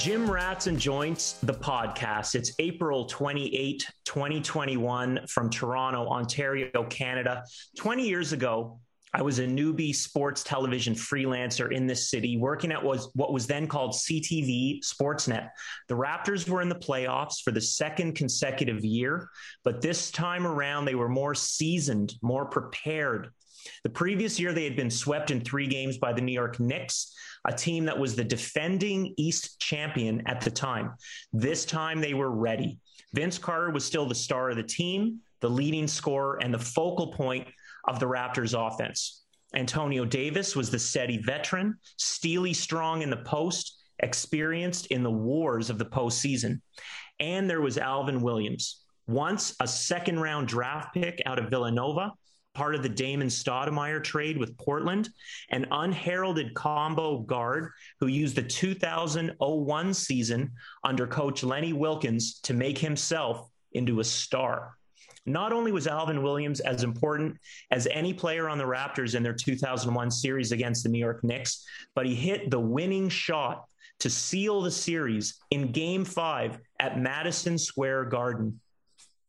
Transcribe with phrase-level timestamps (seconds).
[0.00, 2.34] Gym Rats and Joints, the podcast.
[2.34, 7.44] It's April 28, 2021 from Toronto, Ontario, Canada.
[7.76, 8.80] 20 years ago,
[9.12, 13.66] I was a newbie sports television freelancer in this city, working at what was then
[13.66, 15.50] called CTV Sportsnet.
[15.88, 19.28] The Raptors were in the playoffs for the second consecutive year,
[19.64, 23.32] but this time around they were more seasoned, more prepared.
[23.84, 27.14] The previous year they had been swept in three games by the New York Knicks
[27.46, 30.92] a team that was the defending East champion at the time.
[31.32, 32.78] This time they were ready.
[33.14, 37.12] Vince Carter was still the star of the team, the leading scorer, and the focal
[37.12, 37.48] point
[37.88, 39.22] of the Raptors offense.
[39.54, 45.70] Antonio Davis was the steady veteran, steely strong in the post, experienced in the wars
[45.70, 46.60] of the postseason.
[47.18, 52.12] And there was Alvin Williams, once a second round draft pick out of Villanova,
[52.54, 55.10] part of the Damon Stoudamire trade with Portland,
[55.50, 57.70] an unheralded combo guard
[58.00, 60.50] who used the 2001 season
[60.84, 64.76] under coach Lenny Wilkens to make himself into a star.
[65.26, 67.36] Not only was Alvin Williams as important
[67.70, 71.64] as any player on the Raptors in their 2001 series against the New York Knicks,
[71.94, 73.64] but he hit the winning shot
[74.00, 78.60] to seal the series in game five at Madison Square Garden.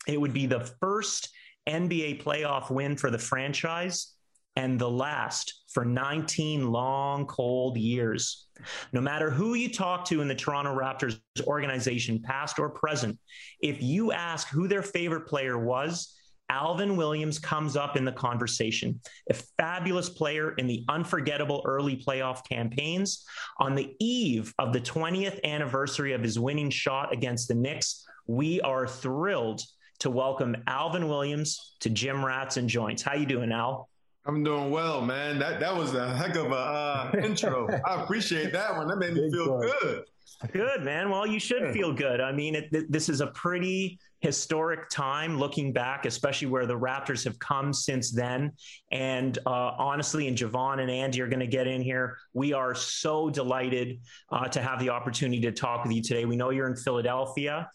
[0.08, 1.30] It would be the first
[1.67, 4.14] NBA playoff win for the franchise
[4.55, 8.48] and the last for 19 long, cold years.
[8.92, 13.17] No matter who you talk to in the Toronto Raptors organization, past or present,
[13.61, 16.17] if you ask who their favorite player was,
[16.50, 19.00] Alvin Williams comes up in the conversation.
[19.30, 23.23] A fabulous player in the unforgettable early playoff campaigns.
[23.60, 28.60] On the eve of the 20th anniversary of his winning shot against the Knicks, we
[28.61, 29.61] are thrilled
[30.02, 33.04] to welcome Alvin Williams to Gym Rats and Joints.
[33.04, 33.88] How you doing, Al?
[34.26, 35.38] I'm doing well, man.
[35.38, 37.70] That that was a heck of a uh, intro.
[37.86, 38.88] I appreciate that one.
[38.88, 40.04] That made me feel good.
[40.52, 41.12] Good, man.
[41.12, 42.20] Well, you should feel good.
[42.20, 47.23] I mean, it, this is a pretty historic time looking back, especially where the Raptors
[47.26, 48.54] have come since then.
[48.92, 52.18] And uh, honestly, and Jevohn and Andy are going to get in here.
[52.33, 54.00] We are so delighted
[54.32, 56.26] uh, to have the opportunity to talk with you today.
[56.26, 57.70] We know you're in Philadelphia,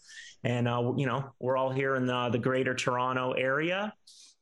[0.47, 3.93] and uh, you know we're all here in the, the greater Toronto area,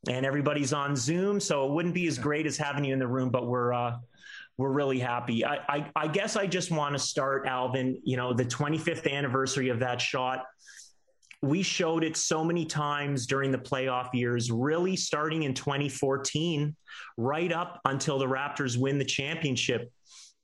[0.07, 3.07] and everybody's on Zoom, so it wouldn't be as great as having you in the
[3.07, 3.97] room, but we're uh,
[4.57, 5.43] we're really happy.
[5.43, 7.99] I, I, I guess I just want to start, Alvin.
[8.03, 10.45] You know, the 25th anniversary of that shot.
[11.41, 16.75] We showed it so many times during the playoff years, really starting in 2014,
[17.17, 19.91] right up until the Raptors win the championship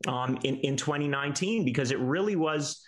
[0.07, 2.83] um, in, in 2019, because it really was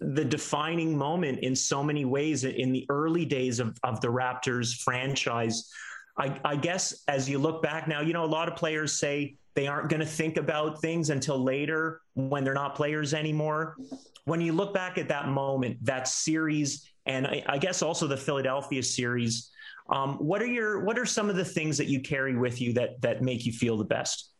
[0.00, 4.76] the defining moment in so many ways in the early days of, of the Raptors
[4.82, 5.70] franchise.
[6.18, 9.36] I, I guess as you look back now, you know, a lot of players say
[9.54, 13.76] they aren't going to think about things until later when they're not players anymore.
[14.24, 18.16] When you look back at that moment, that series, and I, I guess also the
[18.16, 19.50] Philadelphia series,
[19.88, 22.72] um, what are your what are some of the things that you carry with you
[22.72, 24.30] that that make you feel the best?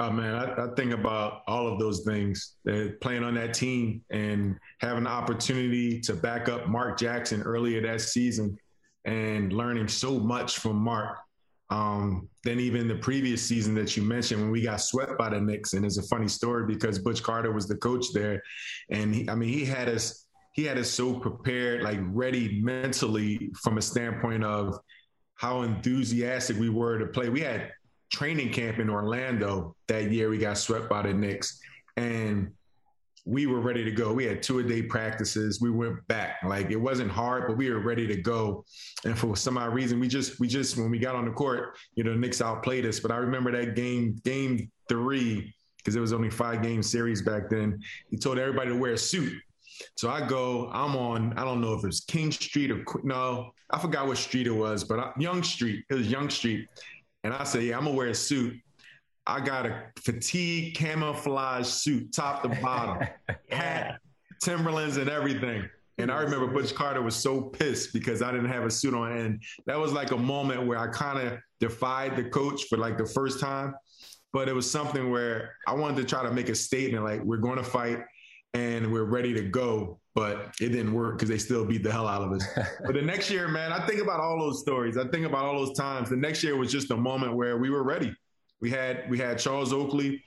[0.00, 2.56] Oh man, I, I, think about all of those things.
[2.66, 7.82] Uh, playing on that team and having the opportunity to back up Mark Jackson earlier
[7.82, 8.56] that season,
[9.04, 11.18] and learning so much from Mark.
[11.68, 15.38] Um, then even the previous season that you mentioned when we got swept by the
[15.38, 18.42] Knicks, and it's a funny story because Butch Carter was the coach there,
[18.90, 23.50] and he, I mean he had us he had us so prepared, like ready mentally
[23.62, 24.78] from a standpoint of
[25.34, 27.28] how enthusiastic we were to play.
[27.28, 27.70] We had
[28.10, 30.28] training camp in Orlando that year.
[30.28, 31.60] We got swept by the Knicks,
[31.96, 32.50] and
[33.24, 34.12] we were ready to go.
[34.12, 35.60] We had two a day practices.
[35.60, 36.38] We went back.
[36.44, 38.64] Like it wasn't hard, but we were ready to go.
[39.04, 41.76] And for some odd reason, we just we just when we got on the court,
[41.94, 43.00] you know, Knicks outplayed us.
[43.00, 47.48] But I remember that game, game three, because it was only five game series back
[47.50, 47.80] then.
[48.10, 49.32] He told everybody to wear a suit.
[49.96, 53.78] So I go, I'm on, I don't know if it's King Street or no, I
[53.78, 55.84] forgot what street it was, but I, Yonge Street.
[55.88, 56.68] It was Yonge Street.
[57.24, 58.54] And I said, yeah, I'm gonna wear a suit.
[59.26, 63.06] I got a fatigue camouflage suit, top to bottom,
[63.50, 64.00] hat
[64.42, 65.68] Timberlands and everything.
[65.98, 69.12] And I remember Butch Carter was so pissed because I didn't have a suit on.
[69.12, 72.96] And that was like a moment where I kind of defied the coach for like
[72.96, 73.74] the first time.
[74.32, 77.36] But it was something where I wanted to try to make a statement like, we're
[77.36, 77.98] going to fight
[78.54, 79.99] and we're ready to go.
[80.14, 82.44] But it didn't work because they still beat the hell out of us.
[82.84, 84.96] but the next year, man, I think about all those stories.
[84.96, 86.10] I think about all those times.
[86.10, 88.12] The next year was just a moment where we were ready.
[88.60, 90.22] We had we had Charles Oakley,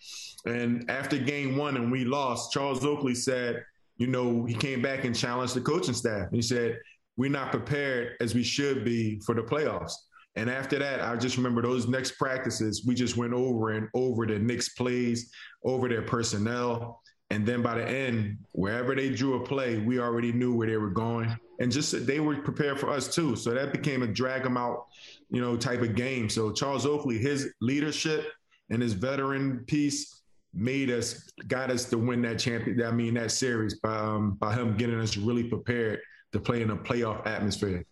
[0.46, 3.64] and after game one and we lost, Charles Oakley said,
[3.98, 6.30] you know, he came back and challenged the coaching staff.
[6.32, 6.80] He said,
[7.18, 9.94] We're not prepared as we should be for the playoffs.
[10.36, 14.26] And after that, I just remember those next practices, we just went over and over
[14.26, 15.32] the Knicks plays,
[15.64, 17.02] over their personnel.
[17.34, 20.78] And then by the end, wherever they drew a play, we already knew where they
[20.78, 21.36] were going.
[21.60, 23.36] And just they were prepared for us too.
[23.36, 24.86] So that became a drag them out,
[25.32, 26.30] you know, type of game.
[26.30, 28.32] So Charles Oakley, his leadership
[28.70, 30.22] and his veteran piece
[30.54, 32.84] made us, got us to win that champion.
[32.84, 36.02] I mean, that series by um, by him getting us really prepared
[36.34, 37.84] to play in a playoff atmosphere.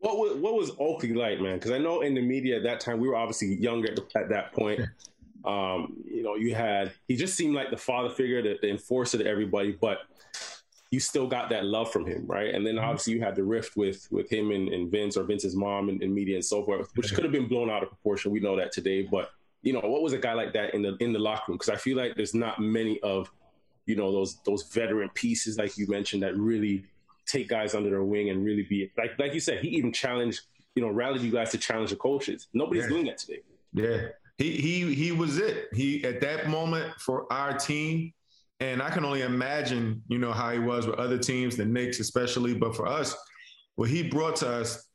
[0.00, 1.54] What was what was Oakley like, man?
[1.54, 4.52] Because I know in the media at that time we were obviously younger at that
[4.52, 4.82] point.
[5.46, 9.18] Um, you know, you had he just seemed like the father figure, the, the enforcer
[9.18, 10.00] to everybody, but
[10.90, 12.54] you still got that love from him, right?
[12.54, 12.84] And then mm-hmm.
[12.84, 16.02] obviously you had the rift with with him and, and Vince or Vince's mom and,
[16.02, 18.32] and media and so forth, which could have been blown out of proportion.
[18.32, 19.30] We know that today, but
[19.62, 21.58] you know, what was a guy like that in the in the locker room?
[21.58, 23.30] Because I feel like there's not many of,
[23.86, 26.84] you know, those those veteran pieces like you mentioned that really
[27.26, 30.42] take guys under their wing and really be like like you said, he even challenged,
[30.74, 32.46] you know, rallied you guys to challenge the coaches.
[32.54, 32.88] Nobody's yeah.
[32.88, 33.40] doing that today.
[33.72, 34.08] Yeah.
[34.38, 35.68] He he he was it.
[35.72, 38.12] He at that moment for our team,
[38.60, 42.00] and I can only imagine, you know, how he was with other teams, the Knicks
[42.00, 43.16] especially, but for us,
[43.76, 44.86] what he brought to us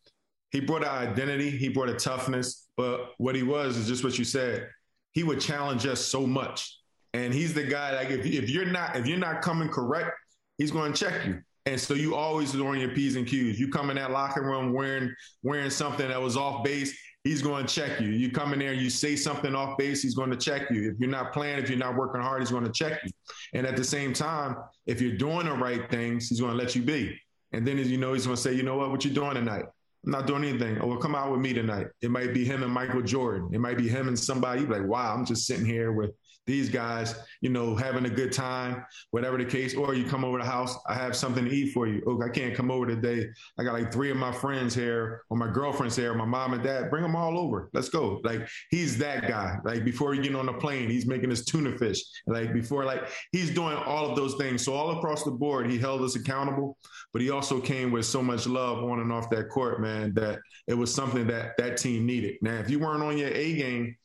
[0.51, 4.19] he brought an identity, he brought a toughness, but what he was is just what
[4.19, 4.67] you said.
[5.13, 6.77] He would challenge us so much.
[7.13, 10.11] And he's the guy like if, if you're not if you're not coming correct,
[10.57, 11.41] he's going to check you.
[11.65, 13.59] And so you always on your P's and Q's.
[13.59, 17.65] You come in that locker room wearing wearing something that was off base, he's going
[17.65, 18.09] to check you.
[18.09, 20.89] You come in there, you say something off base, he's going to check you.
[20.91, 23.11] If you're not playing, if you're not working hard, he's going to check you.
[23.53, 26.75] And at the same time, if you're doing the right things, he's going to let
[26.75, 27.19] you be.
[27.53, 29.35] And then, as you know, he's going to say, you know what, what you doing
[29.35, 29.65] tonight?
[30.05, 30.79] I'm not doing anything.
[30.81, 31.87] Oh, well, come out with me tonight.
[32.01, 33.49] It might be him and Michael Jordan.
[33.53, 34.61] It might be him and somebody.
[34.61, 36.11] like, wow, I'm just sitting here with
[36.47, 39.75] these guys, you know, having a good time, whatever the case.
[39.75, 42.01] Or you come over the house, I have something to eat for you.
[42.07, 43.27] Oh, I can't come over today.
[43.59, 46.63] I got like three of my friends here, or my girlfriend's here, my mom and
[46.63, 46.89] dad.
[46.89, 47.69] Bring them all over.
[47.73, 48.19] Let's go.
[48.23, 49.57] Like he's that guy.
[49.63, 52.01] Like before you get on the plane, he's making his tuna fish.
[52.27, 54.65] Like before, like he's doing all of those things.
[54.65, 56.77] So all across the board, he held us accountable.
[57.13, 60.39] But he also came with so much love on and off that court, man, that
[60.67, 62.35] it was something that that team needed.
[62.41, 63.95] Now, if you weren't on your A game,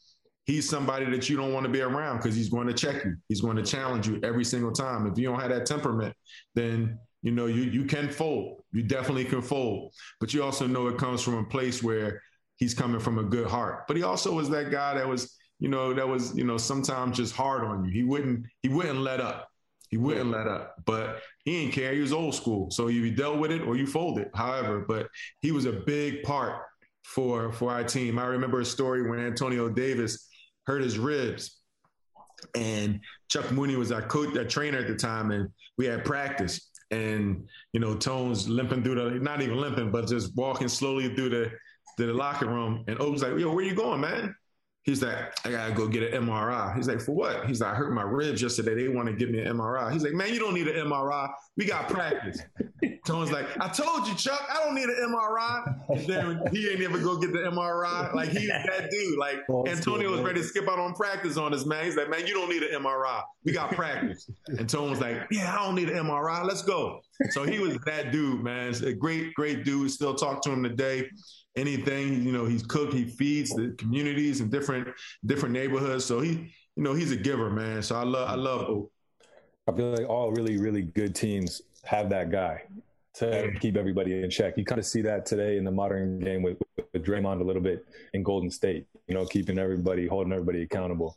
[0.47, 3.17] he's somebody that you don't want to be around because he's going to check you.
[3.29, 5.07] He's going to challenge you every single time.
[5.07, 6.15] If you don't have that temperament,
[6.55, 8.63] then you know you you can fold.
[8.73, 9.93] You definitely can fold.
[10.21, 12.23] But you also know it comes from a place where
[12.57, 13.87] he's coming from a good heart.
[13.87, 17.17] But he also was that guy that was, you know, that was, you know, sometimes
[17.17, 17.91] just hard on you.
[17.91, 19.49] He wouldn't he wouldn't let up.
[19.91, 20.75] He wouldn't let up.
[20.85, 21.93] But he didn't care.
[21.93, 22.71] He was old school.
[22.71, 24.31] So you dealt with it or you fold it.
[24.35, 25.09] However, but
[25.41, 26.63] he was a big part
[27.03, 28.19] for for our team.
[28.19, 30.29] I remember a story when Antonio Davis
[30.67, 31.59] hurt his ribs.
[32.55, 35.49] And Chuck Mooney was our coach, our trainer at the time, and
[35.79, 36.71] we had practice.
[36.91, 41.31] And you know, Tone's limping through the not even limping, but just walking slowly through
[41.31, 41.50] the
[41.99, 42.85] the locker room.
[42.87, 44.35] And Oak's like, "Yo, where you going, man?"
[44.87, 46.76] He's like, I gotta go get an MRI.
[46.76, 47.47] He's like, for what?
[47.47, 48.85] He's like, I hurt my ribs yesterday.
[48.85, 49.93] They want to give me an MRI.
[49.93, 51.28] He's like, man, you don't need an MRI.
[51.57, 52.40] We got practice.
[53.05, 55.75] Tone's like, I told you, Chuck, I don't need an MRI.
[55.88, 58.14] And then he ain't ever go get the MRI.
[58.14, 59.19] Like he's that dude.
[59.19, 61.85] Like Antonio was ready to skip out on practice on us, man.
[61.85, 63.23] He's like, man, you don't need an MRI.
[63.45, 64.31] We got practice.
[64.47, 66.45] And Tone was like, yeah, I don't need an MRI.
[66.45, 67.00] Let's go.
[67.31, 68.73] So he was that dude, man.
[68.85, 69.90] a great, great dude.
[69.90, 71.09] Still talk to him today
[71.57, 72.23] anything.
[72.23, 74.89] You know, he's cooked, he feeds the communities in different
[75.25, 76.05] different neighborhoods.
[76.05, 76.31] So he,
[76.77, 77.83] you know, he's a giver, man.
[77.83, 78.87] So I love I love
[79.69, 82.63] I feel like all really, really good teams have that guy
[83.15, 84.57] to keep everybody in check.
[84.57, 86.59] You kind of see that today in the modern game with,
[86.93, 91.17] with Draymond a little bit in Golden State, you know, keeping everybody, holding everybody accountable.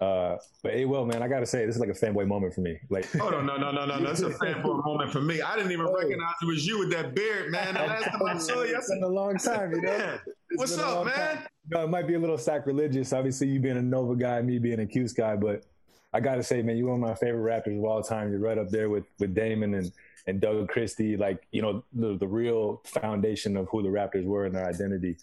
[0.00, 2.60] Uh, but hey, well, man, I gotta say, this is like a fanboy moment for
[2.60, 2.78] me.
[2.90, 5.40] Like, oh no, no, no, no, no, that's a fanboy moment for me.
[5.40, 7.74] I didn't even recognize it was you with that beard, man.
[7.74, 9.92] The last time I saw you, it's been a long time, you know.
[9.92, 10.18] Yeah.
[10.56, 11.36] What's up, man?
[11.36, 11.46] Time.
[11.70, 13.12] Know, it might be a little sacrilegious.
[13.12, 15.64] Obviously, you being a Nova guy, me being a Cuse guy, but
[16.12, 18.30] I gotta say, man, you're one of my favorite Raptors of all time.
[18.30, 19.92] You're right up there with with Damon and
[20.26, 24.44] and Doug Christie, like you know the the real foundation of who the Raptors were
[24.44, 25.16] and their identity.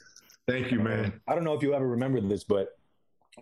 [0.47, 1.21] Thank you, man.
[1.27, 2.77] I don't know if you ever remember this, but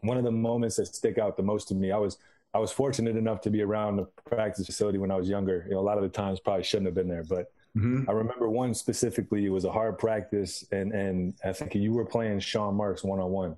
[0.01, 2.17] one of the moments that stick out the most to me, I was
[2.53, 5.65] I was fortunate enough to be around the practice facility when I was younger.
[5.67, 8.07] You know, a lot of the times probably shouldn't have been there, but mm-hmm.
[8.07, 9.45] I remember one specifically.
[9.45, 13.19] It was a hard practice, and and I think you were playing Sean Marks one
[13.19, 13.55] on one.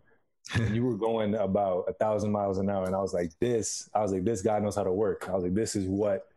[0.72, 4.02] you were going about a thousand miles an hour, and I was like, "This." I
[4.02, 6.28] was like, "This guy knows how to work." I was like, "This is what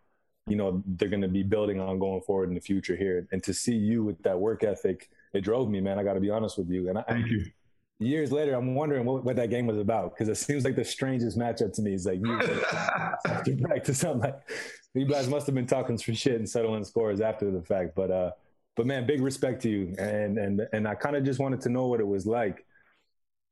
[0.47, 3.43] you know they're going to be building on going forward in the future here." And
[3.45, 5.99] to see you with that work ethic, it drove me, man.
[5.99, 6.89] I got to be honest with you.
[6.89, 7.45] And I, thank you
[7.99, 10.85] years later, I'm wondering what, what that game was about because it seems like the
[10.85, 11.95] strangest matchup to me.
[11.95, 12.41] It's like you
[13.25, 14.05] after practice.
[14.05, 14.39] I'm like,
[14.95, 17.95] you guys must have been talking some shit and settling scores after the fact.
[17.95, 18.31] But uh,
[18.77, 21.69] but man, big respect to you, and and and I kind of just wanted to
[21.69, 22.65] know what it was like,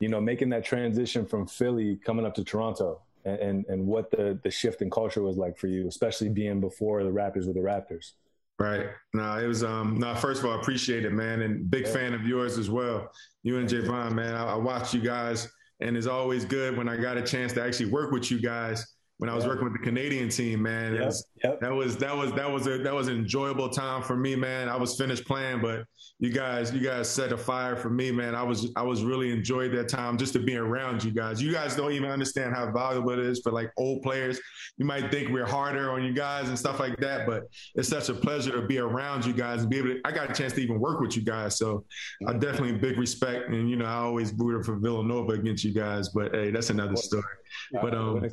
[0.01, 4.11] you know, making that transition from Philly coming up to Toronto, and and, and what
[4.11, 7.53] the the shift in culture was like for you, especially being before the Raptors were
[7.53, 8.13] the Raptors.
[8.59, 8.87] Right.
[9.13, 11.43] No, it was um no, first of all, I appreciate it, man.
[11.43, 11.93] And big yeah.
[11.93, 13.11] fan of yours as well.
[13.43, 14.35] You and Jevohn, man.
[14.35, 15.49] I, I watched you guys
[15.81, 18.96] and it's always good when I got a chance to actually work with you guys
[19.19, 19.53] when I was yep.
[19.53, 20.95] working with the Canadian team, man.
[20.95, 21.05] Yep.
[21.05, 21.61] Was, yep.
[21.61, 24.69] That was that was that was a that was an enjoyable time for me, man.
[24.69, 25.85] I was finished playing, but
[26.19, 28.35] you guys you guys set a fire for me, man.
[28.35, 31.43] I was I was really enjoyed that time just to be around you guys.
[31.43, 34.39] You guys don't even understand how valuable it is for like old players.
[34.77, 37.45] You might think we're harder on you guys and stuff like that, but
[37.75, 40.01] it's such a pleasure to be around you guys and be able to.
[40.05, 41.85] I got a chance to even work with you guys, so
[42.27, 42.39] I mm-hmm.
[42.39, 43.49] definitely big respect.
[43.49, 46.97] And you know, I always rooted for Villanova against you guys, but hey, that's another
[46.97, 47.25] story.
[47.73, 48.25] But um,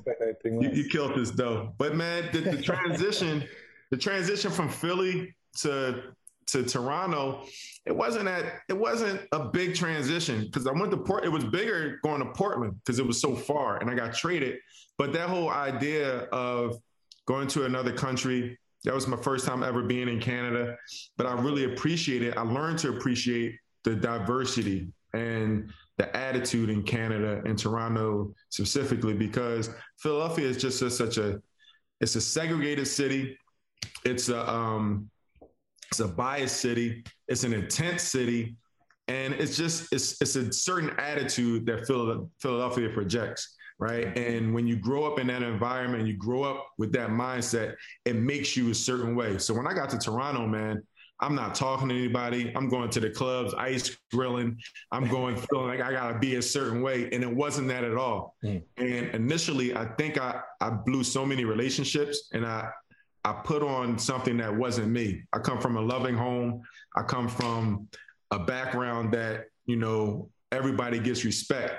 [0.44, 1.74] you, you, killed this though.
[1.78, 3.44] But man, the, the transition,
[3.92, 6.04] the transition from Philly to
[6.48, 7.46] to Toronto,
[7.86, 11.26] it wasn't that it wasn't a big transition because I went to Port.
[11.26, 14.60] It was bigger going to Portland because it was so far, and I got traded.
[14.98, 16.78] But that whole idea of
[17.26, 20.78] going to another country, that was my first time ever being in Canada.
[21.18, 22.38] But I really appreciate it.
[22.38, 29.70] I learned to appreciate the diversity and the attitude in Canada and Toronto specifically because
[29.98, 31.40] Philadelphia is just a, such a
[32.02, 33.38] it's a segregated city.
[34.06, 35.10] It's a um,
[35.90, 37.04] it's a biased city.
[37.28, 38.58] It's an intense city,
[39.08, 41.86] and it's just it's it's a certain attitude that
[42.42, 44.18] Philadelphia projects, right?
[44.18, 48.16] And when you grow up in that environment, you grow up with that mindset, it
[48.16, 49.38] makes you a certain way.
[49.38, 50.84] So when I got to Toronto, man,
[51.20, 52.52] I'm not talking to anybody.
[52.56, 54.58] I'm going to the clubs, ice grilling.
[54.92, 57.10] I'm going feeling like I gotta be a certain way.
[57.12, 58.36] And it wasn't that at all.
[58.44, 58.64] Mm.
[58.78, 62.70] And initially, I think I, I blew so many relationships and I
[63.26, 65.24] I put on something that wasn't me.
[65.32, 66.62] I come from a loving home.
[66.96, 67.88] I come from
[68.32, 71.76] a background that, you know, everybody gets respect.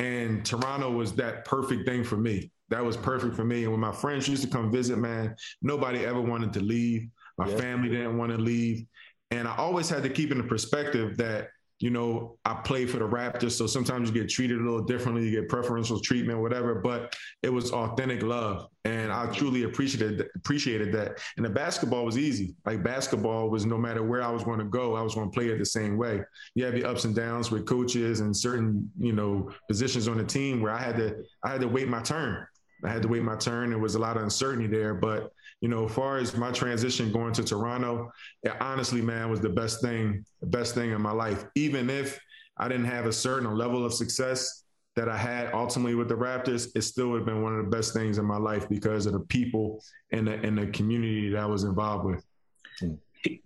[0.00, 2.50] And Toronto was that perfect thing for me.
[2.70, 3.64] That was perfect for me.
[3.64, 7.08] And when my friends used to come visit, man, nobody ever wanted to leave.
[7.40, 8.84] My family didn't want to leave.
[9.30, 12.98] And I always had to keep in the perspective that, you know, I play for
[12.98, 13.52] the Raptors.
[13.52, 17.48] So sometimes you get treated a little differently, you get preferential treatment, whatever, but it
[17.48, 18.66] was authentic love.
[18.84, 21.18] And I truly appreciated appreciated that.
[21.38, 22.54] And the basketball was easy.
[22.66, 25.34] Like basketball was no matter where I was going to go, I was going to
[25.34, 26.20] play it the same way.
[26.54, 30.24] You have your ups and downs with coaches and certain, you know, positions on the
[30.24, 32.46] team where I had to I had to wait my turn.
[32.84, 33.70] I had to wait my turn.
[33.70, 37.12] There was a lot of uncertainty there, but you know, as far as my transition
[37.12, 38.10] going to Toronto,
[38.42, 41.44] it honestly, man, was the best thing, the best thing in my life.
[41.54, 42.18] Even if
[42.56, 44.64] I didn't have a certain level of success
[44.96, 47.70] that I had ultimately with the Raptors, it still would have been one of the
[47.70, 51.40] best things in my life because of the people and the, and the community that
[51.40, 52.24] I was involved with.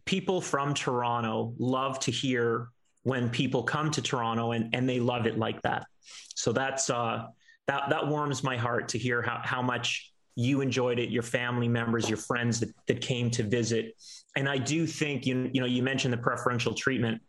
[0.04, 2.68] People from Toronto love to hear
[3.02, 5.86] when people come to Toronto and, and they love it like that.
[6.34, 7.26] So that's uh,
[7.66, 11.68] that that warms my heart to hear how how much you enjoyed it, your family
[11.68, 13.94] members, your friends that, that came to visit.
[14.36, 17.22] And I do think, you, you know, you mentioned the preferential treatment.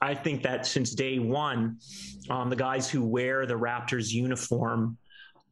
[0.00, 1.78] I think that since day one,
[2.28, 4.98] um, the guys who wear the Raptors uniform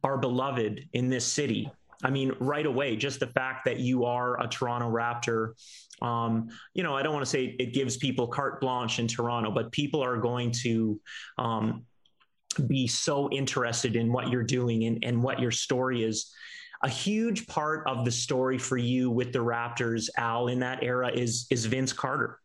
[0.03, 1.71] are beloved in this city.
[2.03, 5.53] I mean, right away, just the fact that you are a Toronto Raptor,
[6.01, 9.51] um, you know, I don't want to say it gives people carte blanche in Toronto,
[9.51, 10.99] but people are going to
[11.37, 11.85] um,
[12.67, 16.33] be so interested in what you're doing and, and what your story is
[16.83, 21.09] a huge part of the story for you with the Raptors, Al, in that era
[21.11, 22.39] is is Vince Carter.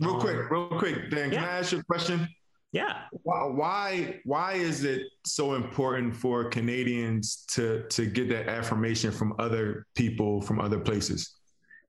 [0.00, 1.32] Real um, quick, real quick, Dan.
[1.32, 1.40] Yeah.
[1.40, 2.28] Can I ask you a question?
[2.72, 3.02] Yeah.
[3.22, 9.34] Why, why why is it so important for Canadians to to get that affirmation from
[9.38, 11.34] other people from other places?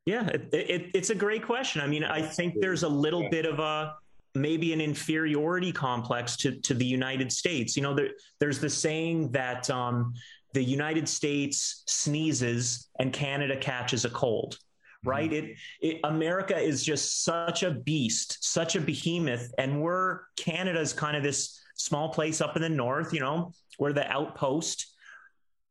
[0.06, 1.80] Yeah, it, it, it's a great question.
[1.80, 3.96] I mean, I think there's a little bit of a
[4.36, 7.78] maybe an inferiority complex to to the United States.
[7.78, 8.10] You know, there,
[8.40, 10.14] there's the saying that um,
[10.54, 14.58] the United States sneezes and Canada catches a cold
[15.06, 15.48] right mm-hmm.
[15.82, 21.18] it, it, america is just such a beast such a behemoth and we're canada's kind
[21.18, 24.94] of this small place up in the north you know we're the outpost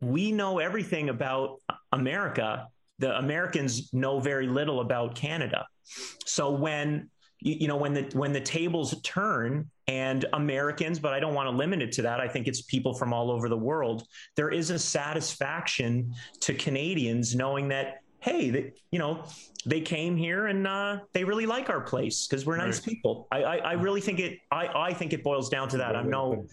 [0.02, 1.60] we know everything about
[1.92, 2.66] America.
[2.98, 5.66] The Americans know very little about Canada.
[6.26, 7.08] So when
[7.42, 11.48] you, you know when the when the tables turn and Americans, but I don't want
[11.48, 12.20] to limit it to that.
[12.20, 14.06] I think it's people from all over the world.
[14.36, 19.24] There is a satisfaction to Canadians knowing that hey, they, you know,
[19.66, 22.86] they came here and uh, they really like our place because we're nice right.
[22.86, 23.26] people.
[23.32, 24.38] I, I, I, really think it.
[24.50, 25.96] I, I think it boils down to that.
[25.96, 26.46] I'm no,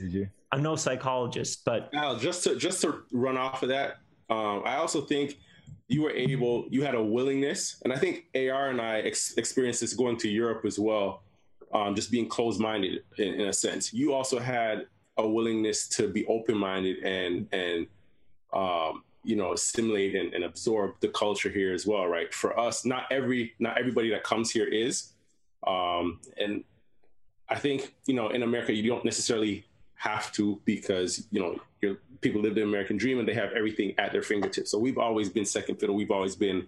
[0.52, 3.98] I'm no psychologist, but Al, just to just to run off of that,
[4.30, 5.38] um, I also think
[5.90, 9.82] you were able, you had a willingness, and I think AR and I ex- experienced
[9.82, 11.24] this going to Europe as well,
[11.74, 13.92] um, just being closed minded in, in, a sense.
[13.92, 14.86] You also had
[15.18, 17.88] a willingness to be open minded and and
[18.54, 22.32] um, you know assimilate and, and, absorb the culture here as well, right?
[22.34, 25.14] For us, not every not everybody that comes here is,
[25.66, 26.64] um, and
[27.50, 29.66] I think you know in America you don't necessarily
[29.96, 34.12] have to because you know people live the American dream and they have everything at
[34.12, 34.72] their fingertips.
[34.72, 35.96] So we've always been second fiddle.
[35.96, 36.68] We've always been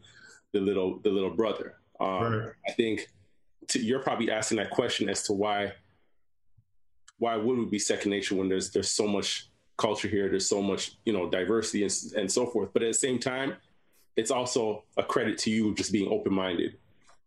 [0.53, 1.75] the little the little brother.
[1.99, 2.49] Um, right.
[2.67, 3.07] I think
[3.69, 5.73] to, you're probably asking that question as to why
[7.17, 10.61] why would we be second nature when there's there's so much culture here, there's so
[10.61, 12.69] much you know diversity and, and so forth.
[12.73, 13.55] But at the same time,
[14.15, 16.77] it's also a credit to you just being open minded.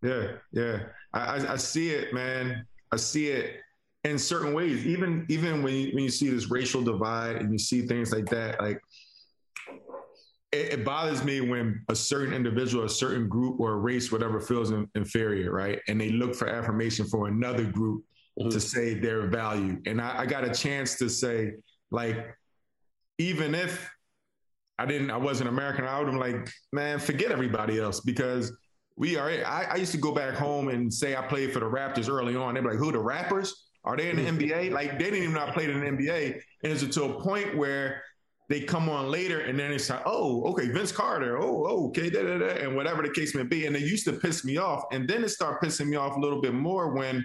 [0.03, 0.81] Yeah, yeah,
[1.13, 2.67] I, I see it, man.
[2.93, 3.61] I see it
[4.05, 4.87] in certain ways.
[4.87, 8.27] Even even when you, when you see this racial divide and you see things like
[8.27, 8.81] that, like
[10.53, 14.41] it, it bothers me when a certain individual, a certain group, or a race, whatever,
[14.41, 15.81] feels in, inferior, right?
[15.89, 18.05] And they look for affirmation for another group
[18.39, 18.51] mm-hmm.
[18.51, 19.81] to say their value.
[19.87, 21.55] And I, I got a chance to say,
[21.91, 22.37] like,
[23.19, 23.91] even if
[24.79, 28.53] I didn't, I wasn't American, I would have been like, man, forget everybody else because
[28.97, 29.29] we are.
[29.29, 32.37] I, I, used to go back home and say I played for the Raptors early
[32.37, 32.55] on.
[32.55, 33.64] They'd be like, who the rappers?
[33.85, 34.73] Are they in the NBA?
[34.73, 36.41] Like they didn't even not played in the NBA.
[36.63, 38.03] And it's to a point where
[38.49, 42.11] they come on later and then it's like, oh, okay, Vince Carter, oh, oh okay,
[42.11, 43.67] da, da, da, and whatever the case may be.
[43.67, 44.85] And it used to piss me off.
[44.93, 47.25] And then it started pissing me off a little bit more when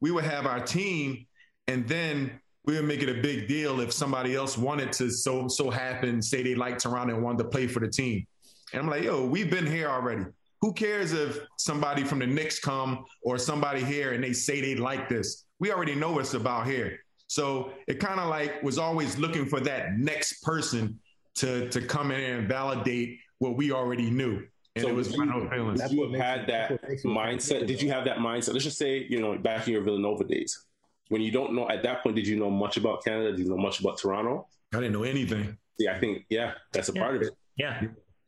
[0.00, 1.26] we would have our team
[1.68, 5.48] and then we would make it a big deal if somebody else wanted to so
[5.48, 8.26] so happen, say they liked Toronto and wanted to play for the team.
[8.72, 10.24] And I'm like, yo, we've been here already.
[10.60, 14.74] Who cares if somebody from the Knicks come or somebody here and they say they
[14.74, 15.46] like this?
[15.58, 17.00] We already know what's about here.
[17.26, 20.98] So it kind of like was always looking for that next person
[21.36, 24.42] to to come in and validate what we already knew.
[24.76, 27.66] And so it was you, Did you have had that mindset?
[27.66, 28.52] Did you have that mindset?
[28.52, 30.64] Let's just say, you know, back in your Villanova days,
[31.08, 33.32] when you don't know at that point, did you know much about Canada?
[33.32, 34.46] Did you know much about Toronto?
[34.72, 35.56] I didn't know anything.
[35.78, 37.02] Yeah, I think yeah, that's a yeah.
[37.02, 37.32] part of it.
[37.56, 37.82] Yeah,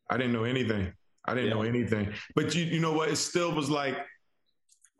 [0.09, 0.93] I didn't know anything.
[1.25, 1.55] I didn't yeah.
[1.55, 2.13] know anything.
[2.35, 3.11] But you you know what?
[3.11, 3.99] It still was like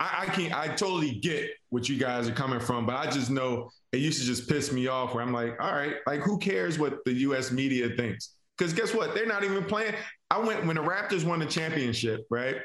[0.01, 0.55] I, I can't.
[0.55, 4.19] I totally get what you guys are coming from, but I just know it used
[4.21, 5.15] to just piss me off.
[5.15, 7.53] Where I'm like, all right, like who cares what the U.S.
[7.53, 8.31] media thinks?
[8.57, 9.15] Because guess what?
[9.15, 9.95] They're not even playing.
[10.31, 12.57] I went when the Raptors won the championship, right?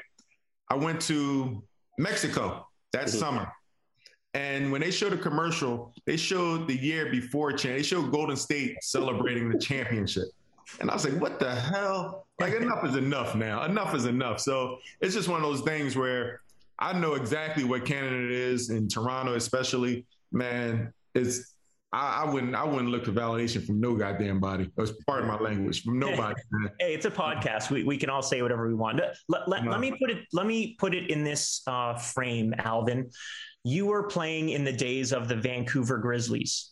[0.68, 1.62] I went to
[1.98, 3.18] Mexico that mm-hmm.
[3.18, 3.52] summer.
[4.34, 8.76] And when they showed a commercial, they showed the year before They showed Golden State
[8.82, 10.28] celebrating the championship.
[10.80, 12.26] And I was like, what the hell?
[12.38, 13.64] Like, enough is enough now.
[13.64, 14.40] Enough is enough.
[14.40, 16.42] So it's just one of those things where
[16.78, 20.06] I know exactly what Canada is in Toronto, especially.
[20.32, 21.54] Man, it's
[21.92, 24.70] I, I, wouldn't I wouldn't look for validation from no goddamn body.
[24.76, 26.34] It's part of my language from nobody.
[26.80, 27.70] hey, it's a podcast.
[27.70, 29.00] We, we can all say whatever we want.
[29.28, 29.70] Let, let, no.
[29.70, 33.10] let me put it let me put it in this uh, frame, Alvin.
[33.64, 36.70] You were playing in the days of the Vancouver Grizzlies.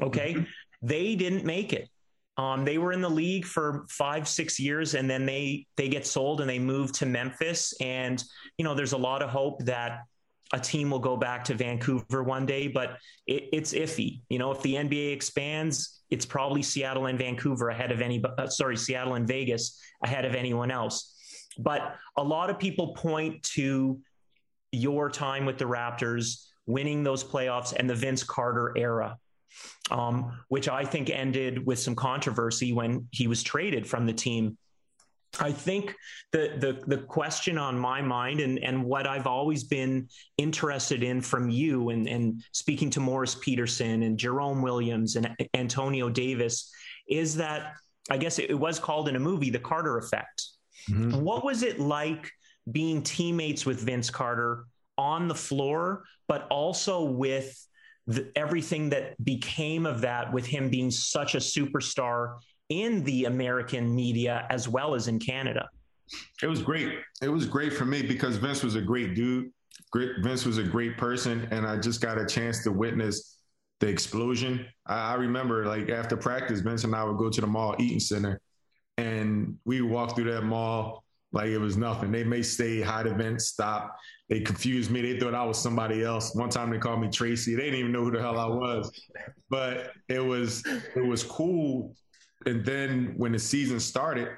[0.00, 0.44] Okay, mm-hmm.
[0.82, 1.88] they didn't make it.
[2.38, 6.06] Um, they were in the league for five, six years, and then they they get
[6.06, 7.74] sold and they move to Memphis.
[7.80, 8.22] And
[8.56, 10.04] you know, there's a lot of hope that
[10.52, 12.96] a team will go back to Vancouver one day, but
[13.26, 14.20] it, it's iffy.
[14.30, 18.22] You know, if the NBA expands, it's probably Seattle and Vancouver ahead of any.
[18.24, 21.14] Uh, sorry, Seattle and Vegas ahead of anyone else.
[21.58, 23.98] But a lot of people point to
[24.70, 29.18] your time with the Raptors, winning those playoffs, and the Vince Carter era
[29.90, 34.56] um, which I think ended with some controversy when he was traded from the team.
[35.40, 35.94] I think
[36.32, 40.08] the, the the question on my mind and and what I've always been
[40.38, 46.08] interested in from you and and speaking to Morris Peterson and Jerome Williams and Antonio
[46.08, 46.72] Davis
[47.08, 47.74] is that
[48.10, 50.44] I guess it was called in a movie the Carter effect.
[50.90, 51.20] Mm-hmm.
[51.20, 52.30] What was it like
[52.70, 54.64] being teammates with Vince Carter
[54.96, 57.67] on the floor, but also with
[58.08, 62.38] the, everything that became of that with him being such a superstar
[62.70, 65.68] in the American media as well as in Canada.
[66.42, 66.94] It was great.
[67.22, 69.52] It was great for me because Vince was a great dude.
[69.90, 73.38] Great, Vince was a great person, and I just got a chance to witness
[73.80, 74.66] the explosion.
[74.86, 78.00] I, I remember, like after practice, Vince and I would go to the mall Eaton
[78.00, 78.40] Center,
[78.96, 82.10] and we walked through that mall like it was nothing.
[82.10, 83.96] They may stay, hide events, stop.
[84.28, 85.00] They confused me.
[85.00, 86.34] They thought I was somebody else.
[86.34, 87.54] One time they called me Tracy.
[87.54, 88.90] They didn't even know who the hell I was.
[89.48, 91.94] But it was it was cool.
[92.46, 94.28] And then when the season started,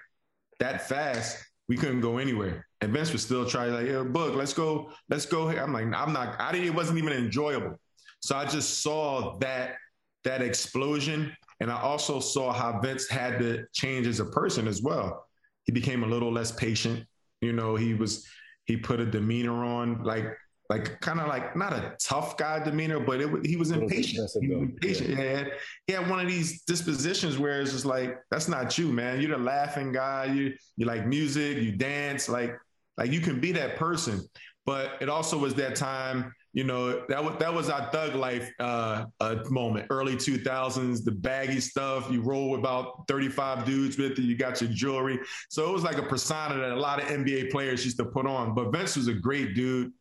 [0.61, 2.66] that fast, we couldn't go anywhere.
[2.81, 5.50] And Vince was still trying like, yeah, book, let's go, let's go.
[5.50, 7.79] I'm like, I'm not, I didn't, it wasn't even enjoyable.
[8.20, 9.76] So I just saw that
[10.24, 11.35] that explosion.
[11.61, 15.26] And I also saw how Vince had to change as a person as well.
[15.64, 17.05] He became a little less patient.
[17.40, 18.26] You know, he was
[18.70, 20.37] he put a demeanor on like
[20.68, 24.30] like kind of like not a tough guy demeanor, but it, he was impatient.
[24.40, 25.11] He was impatient.
[25.11, 25.16] Yeah.
[25.16, 25.52] He, had,
[25.88, 29.20] he had one of these dispositions where it's just like that's not you, man.
[29.20, 30.26] You're the laughing guy.
[30.26, 31.56] You you like music.
[31.59, 32.28] You dance.
[32.28, 32.56] Like
[32.96, 34.20] like you can be that person.
[34.64, 38.50] But it also was that time you know that was that was our thug life
[38.58, 39.86] uh, uh, moment.
[39.90, 42.10] Early 2000s the baggy stuff.
[42.10, 44.24] You roll with about 35 dudes with you.
[44.24, 45.20] You got your jewelry.
[45.48, 48.26] So it was like a persona that a lot of nba players used to put
[48.26, 48.54] on.
[48.54, 49.92] But vince was a great dude.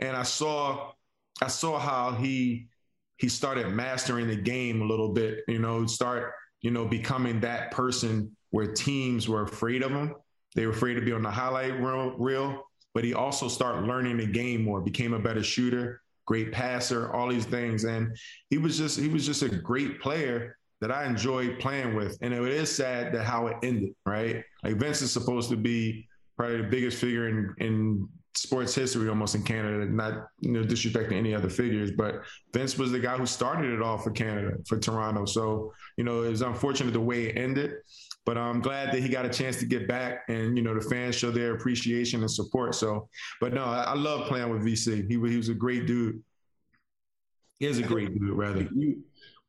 [0.00, 0.92] And i saw
[1.42, 2.68] i saw how he
[3.16, 7.70] he started mastering the game a little bit you know start you know becoming that
[7.70, 10.14] person where teams were afraid of him.
[10.54, 12.65] They were afraid to be on the highlight reel
[12.96, 17.28] but he also started learning the game more, became a better shooter, great passer, all
[17.28, 17.84] these things.
[17.84, 18.16] And
[18.48, 22.16] he was just he was just a great player that I enjoyed playing with.
[22.22, 24.42] And it is sad that how it ended, right?
[24.64, 29.34] Like Vince is supposed to be probably the biggest figure in in sports history almost
[29.34, 32.22] in Canada, not you know disrespecting any other figures, but
[32.54, 35.26] Vince was the guy who started it all for Canada, for Toronto.
[35.26, 37.72] So, you know, it was unfortunate the way it ended.
[38.26, 40.80] But I'm glad that he got a chance to get back, and you know the
[40.80, 42.74] fans show their appreciation and support.
[42.74, 43.08] So,
[43.40, 45.08] but no, I, I love playing with VC.
[45.08, 46.22] He, he was a great dude.
[47.60, 48.68] He is a great dude, rather.
[48.74, 49.02] You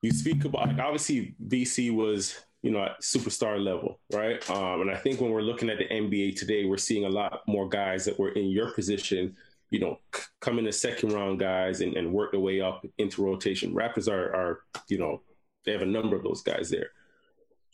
[0.04, 4.48] you speak about obviously VC was you know at superstar level, right?
[4.50, 7.42] Um, and I think when we're looking at the NBA today, we're seeing a lot
[7.48, 9.36] more guys that were in your position
[9.70, 10.00] you know,
[10.40, 13.74] come in the second round guys and, and work their way up into rotation.
[13.74, 15.22] Raptors are, are, you know,
[15.66, 16.92] they have a number of those guys there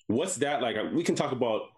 [0.07, 0.77] what's that like?
[0.93, 1.69] We can talk about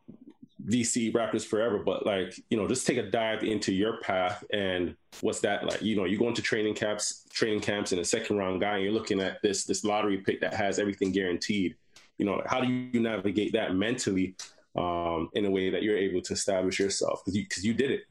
[0.68, 4.96] VC Raptors forever, but like, you know, just take a dive into your path and
[5.22, 5.82] what's that like?
[5.82, 8.84] You know, you go into training camps, training camps and a second round guy, and
[8.84, 11.76] you're looking at this this lottery pick that has everything guaranteed.
[12.18, 14.36] You know, how do you navigate that mentally
[14.76, 17.92] um, in a way that you're able to establish yourself because you because you did
[17.92, 18.04] it.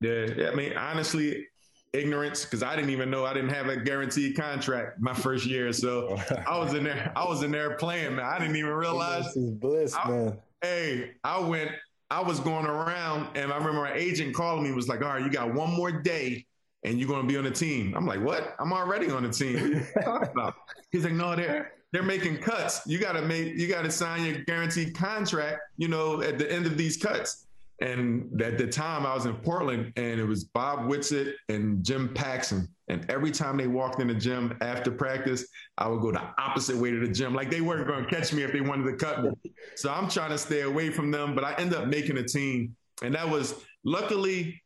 [0.00, 1.48] Yeah, I mean, honestly,
[1.92, 5.72] ignorance because I didn't even know I didn't have a guaranteed contract my first year.
[5.72, 8.24] So I was in there, I was in there playing, man.
[8.24, 9.24] I didn't even realize.
[9.26, 10.38] This is bliss, I, man.
[10.62, 11.70] Hey, I went,
[12.10, 15.22] I was going around and I remember my agent calling me, was like, all right,
[15.22, 16.46] you got one more day
[16.84, 17.94] and you're going to be on the team.
[17.96, 18.54] I'm like, what?
[18.58, 19.86] I'm already on the team.
[20.92, 22.86] He's like, no, they're, they're making cuts.
[22.86, 26.50] You got to make, you got to sign your guaranteed contract, you know, at the
[26.50, 27.46] end of these cuts.
[27.80, 32.12] And at the time, I was in Portland, and it was Bob Whitsitt and Jim
[32.12, 32.68] Paxson.
[32.88, 35.46] And every time they walked in the gym after practice,
[35.78, 37.34] I would go the opposite way to the gym.
[37.34, 39.30] Like they weren't going to catch me if they wanted to cut me.
[39.76, 42.76] So I'm trying to stay away from them, but I end up making a team.
[43.02, 44.60] And that was luckily,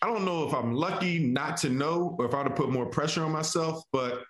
[0.00, 2.86] I don't know if I'm lucky not to know or if I'd have put more
[2.86, 4.22] pressure on myself, but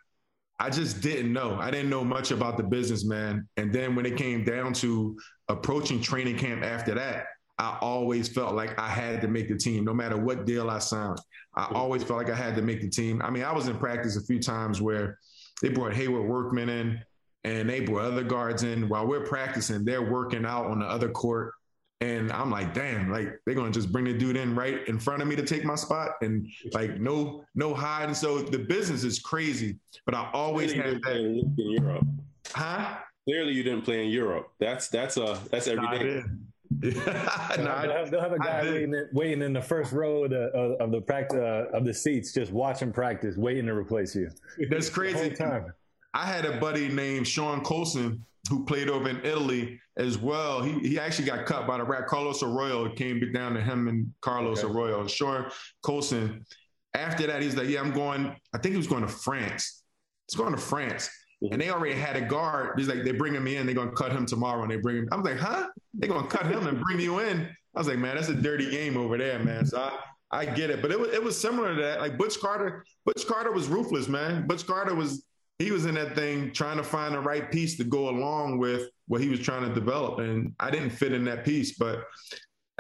[0.59, 1.59] I just didn't know.
[1.61, 3.49] I didn't know much about the business, man.
[3.57, 5.17] And then when it came down to
[5.49, 7.27] approaching training camp after that,
[7.61, 10.79] I always felt like I had to make the team, no matter what deal I
[10.79, 11.19] signed.
[11.55, 13.21] I always felt like I had to make the team.
[13.23, 15.19] I mean, I was in practice a few times where
[15.61, 17.01] they brought Haywoode Workman in
[17.45, 19.85] and they brought other guards in while we're practicing.
[19.85, 21.53] They're working out on the other court.
[22.01, 25.21] And I'm like, damn, like they're gonna just bring the dude in right in front
[25.21, 28.05] of me to take my spot, and like no, no hide.
[28.05, 32.07] And so the business is crazy, but I always Clearly had that in Europe.
[32.55, 32.97] Huh?
[33.29, 34.51] Clearly, you didn't play in Europe.
[34.59, 36.23] That's that's a that's every day.
[36.83, 40.31] no, they'll, have, they'll, have, a guy waiting in, waiting in, the first row of
[40.31, 40.47] the,
[40.81, 44.31] of, the practice uh, of the seats, just watching practice, waiting to replace you.
[44.71, 45.31] That's crazy.
[45.31, 45.73] time.
[46.15, 50.63] I had a buddy named Sean Colson who played over in Italy as well.
[50.63, 52.07] He he actually got cut by the rat.
[52.07, 54.73] Carlos Arroyo came down to him and Carlos okay.
[54.73, 55.07] Arroyo.
[55.09, 55.51] Sean
[55.83, 56.47] Colson.
[56.95, 59.83] After that, he's like, "Yeah, I'm going." I think he was going to France.
[60.29, 61.11] He's going to France.
[61.51, 62.79] And they already had a guard.
[62.79, 63.65] He's like, they're bringing me in.
[63.65, 65.09] They're gonna cut him tomorrow, and they bring him.
[65.11, 65.69] I was like, huh?
[65.95, 67.49] They're gonna cut him and bring you in?
[67.75, 69.67] I was like, man, that's a dirty game over there, man.
[69.67, 69.99] So I,
[70.31, 72.01] I get it, but it was it was similar to that.
[72.01, 74.47] Like Butch Carter, Butch Carter was ruthless, man.
[74.47, 75.25] Butch Carter was
[75.59, 78.89] he was in that thing trying to find the right piece to go along with
[79.09, 81.77] what he was trying to develop, and I didn't fit in that piece.
[81.77, 82.05] But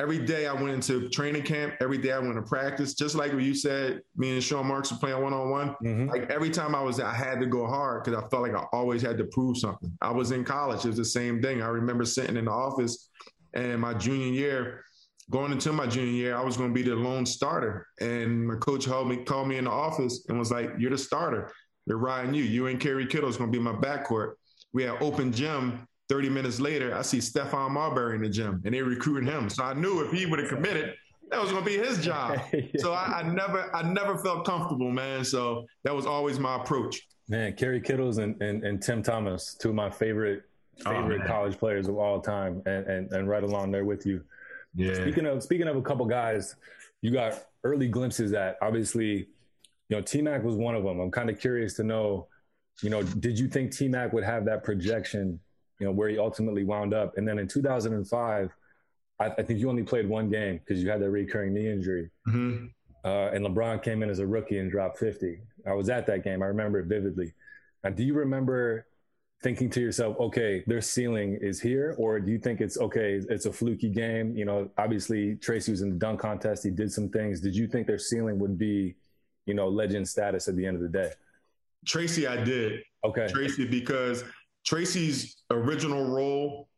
[0.00, 1.74] every day I went into training camp.
[1.80, 2.94] Every day I went to practice.
[2.94, 5.76] Just like what you said, me and Sean Marks were playing one on one.
[6.08, 8.54] Like every time I was there, I had to go hard because I felt like
[8.54, 9.92] I always had to prove something.
[10.00, 10.84] I was in college.
[10.84, 11.60] It was the same thing.
[11.62, 13.10] I remember sitting in the office
[13.52, 14.84] And my junior year,
[15.28, 17.86] going into my junior year, I was going to be the lone starter.
[18.00, 20.98] And my coach called me, called me in the office and was like, "You're the
[20.98, 21.52] starter.
[21.86, 22.44] They're riding you.
[22.44, 24.34] You and Kerry Kittles going to be my backcourt."
[24.72, 25.86] We had open gym.
[26.10, 29.48] 30 minutes later, I see Stephon Marbury in the gym and they recruiting him.
[29.48, 30.96] So I knew if he would have committed,
[31.30, 32.40] that was gonna be his job.
[32.52, 32.62] yeah.
[32.78, 35.24] So I, I, never I never felt comfortable, man.
[35.24, 37.06] So that was always my approach.
[37.28, 40.42] Man, Kerry Kittles and, and, and Tim Thomas, two of my favorite
[40.84, 44.04] oh, favorite oh, college players of all time, and, and and right along there with
[44.04, 44.20] you.
[44.74, 44.94] Yeah.
[44.94, 46.56] Speaking of speaking of a couple guys,
[47.02, 49.28] you got early glimpses at obviously,
[49.88, 50.98] you know, T Mac was one of them.
[50.98, 52.26] I'm kind of curious to know,
[52.82, 55.38] you know, did you think T Mac would have that projection,
[55.80, 57.16] you know, where he ultimately wound up?
[57.16, 58.50] And then in 2005,
[59.18, 62.10] I, I think you only played one game because you had that recurring knee injury.
[62.28, 62.66] Mm-hmm.
[63.04, 65.40] Uh, and LeBron came in as a rookie and dropped 50.
[65.66, 66.42] I was at that game.
[66.42, 67.32] I remember it vividly.
[67.82, 68.86] Now, do you remember
[69.42, 71.94] thinking to yourself, okay, their ceiling is here?
[71.98, 74.36] Or do you think it's okay, it's a fluky game?
[74.36, 77.40] You know, obviously Tracy was in the dunk contest, he did some things.
[77.40, 78.96] Did you think their ceiling would be,
[79.46, 81.10] you know, legend status at the end of the day?
[81.86, 82.80] Tracy, I did.
[83.02, 83.28] Okay.
[83.28, 84.24] Tracy, because
[84.64, 86.68] Tracy's original role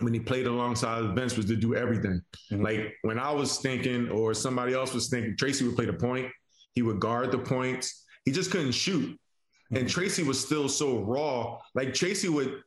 [0.00, 2.20] when he played alongside Vince was to do everything.
[2.52, 2.62] Mm-hmm.
[2.62, 6.30] Like when I was thinking, or somebody else was thinking, Tracy would play the point.
[6.74, 8.04] He would guard the points.
[8.24, 9.10] He just couldn't shoot.
[9.10, 9.76] Mm-hmm.
[9.76, 11.58] And Tracy was still so raw.
[11.74, 12.60] Like Tracy would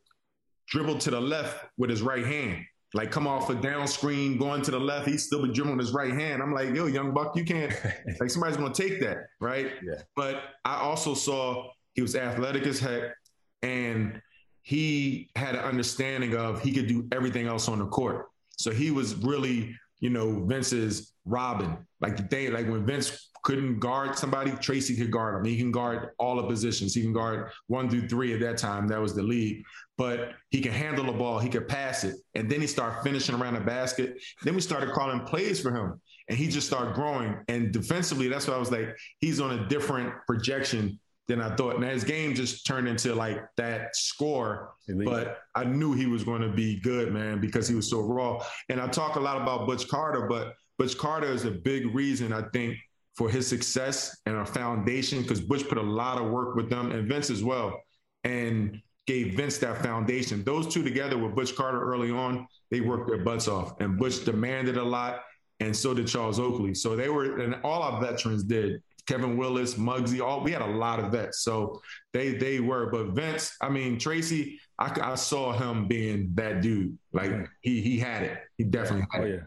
[0.67, 2.65] dribble to the left with his right hand.
[2.95, 5.91] Like come off a down screen, going to the left, he's still be dribbling his
[5.91, 6.41] right hand.
[6.41, 7.71] I'm like, yo, young buck, you can't.
[8.19, 9.73] like somebody's gonna take that, right?
[9.84, 10.02] Yeah.
[10.15, 13.13] But I also saw he was athletic as heck,
[13.62, 14.19] and
[14.62, 18.28] he had an understanding of he could do everything else on the court.
[18.58, 21.78] So he was really, you know, Vince's Robin.
[22.02, 25.45] Like the day, like when Vince couldn't guard somebody, Tracy could guard him.
[25.45, 26.93] He can guard all the positions.
[26.93, 28.88] He can guard one through three at that time.
[28.88, 29.63] That was the league.
[29.98, 31.39] But he can handle the ball.
[31.39, 32.15] He could pass it.
[32.36, 34.17] And then he started finishing around the basket.
[34.43, 36.02] Then we started calling plays for him.
[36.28, 37.38] And he just started growing.
[37.48, 41.80] And defensively, that's why I was like, he's on a different projection than I thought.
[41.80, 46.42] Now his game just turned into like that score, but I knew he was going
[46.42, 48.44] to be good, man, because he was so raw.
[48.68, 52.34] And I talk a lot about Butch Carter, but Butch Carter is a big reason
[52.34, 52.76] I think
[53.15, 56.92] for his success and a foundation because Butch put a lot of work with them
[56.92, 57.80] and Vince as well,
[58.24, 60.44] and gave Vince that foundation.
[60.44, 64.26] Those two together with Butch Carter early on, they worked their butts off, and Butch
[64.26, 65.22] demanded a lot,
[65.60, 66.74] and so did Charles Oakley.
[66.74, 68.82] So they were, and all our veterans did.
[69.10, 71.39] Kevin Willis, Muggsy, all we had a lot of vets.
[71.39, 71.82] So
[72.13, 72.91] they they were.
[72.91, 76.95] But Vince, I mean Tracy, I, I saw him being that dude.
[77.12, 78.38] Like he he had it.
[78.60, 79.43] He definitely had oh, it.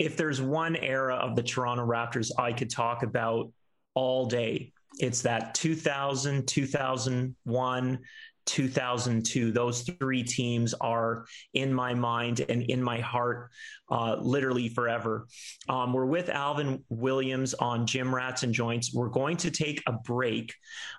[0.00, 3.52] If there's one era of the Toronto Raptors I could talk about
[3.94, 7.98] all day, it's that 2000, 2001,
[8.46, 9.52] 2002.
[9.52, 13.50] Those three teams are in my mind and in my heart,
[13.90, 15.26] uh, literally forever.
[15.68, 18.92] Um, we're with Alvin Williams on Gym Rats and Joints.
[18.94, 20.54] We're going to take a break,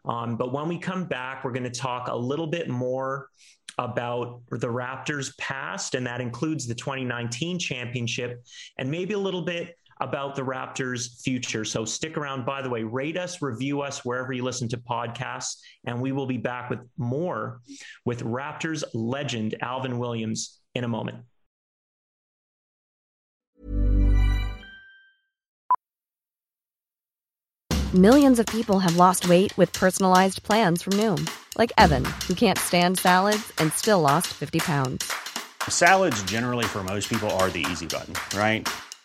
[0.05, 3.29] um, but when we come back, we're going to talk a little bit more
[3.77, 8.43] about the Raptors' past, and that includes the 2019 championship,
[8.77, 11.65] and maybe a little bit about the Raptors' future.
[11.65, 12.45] So stick around.
[12.45, 16.27] By the way, rate us, review us wherever you listen to podcasts, and we will
[16.27, 17.61] be back with more
[18.05, 21.17] with Raptors legend Alvin Williams in a moment.
[27.93, 31.29] Millions of people have lost weight with personalized plans from Noom,
[31.59, 35.13] like Evan, who can't stand salads and still lost 50 pounds.
[35.69, 38.67] Salads, generally, for most people, are the easy button, right?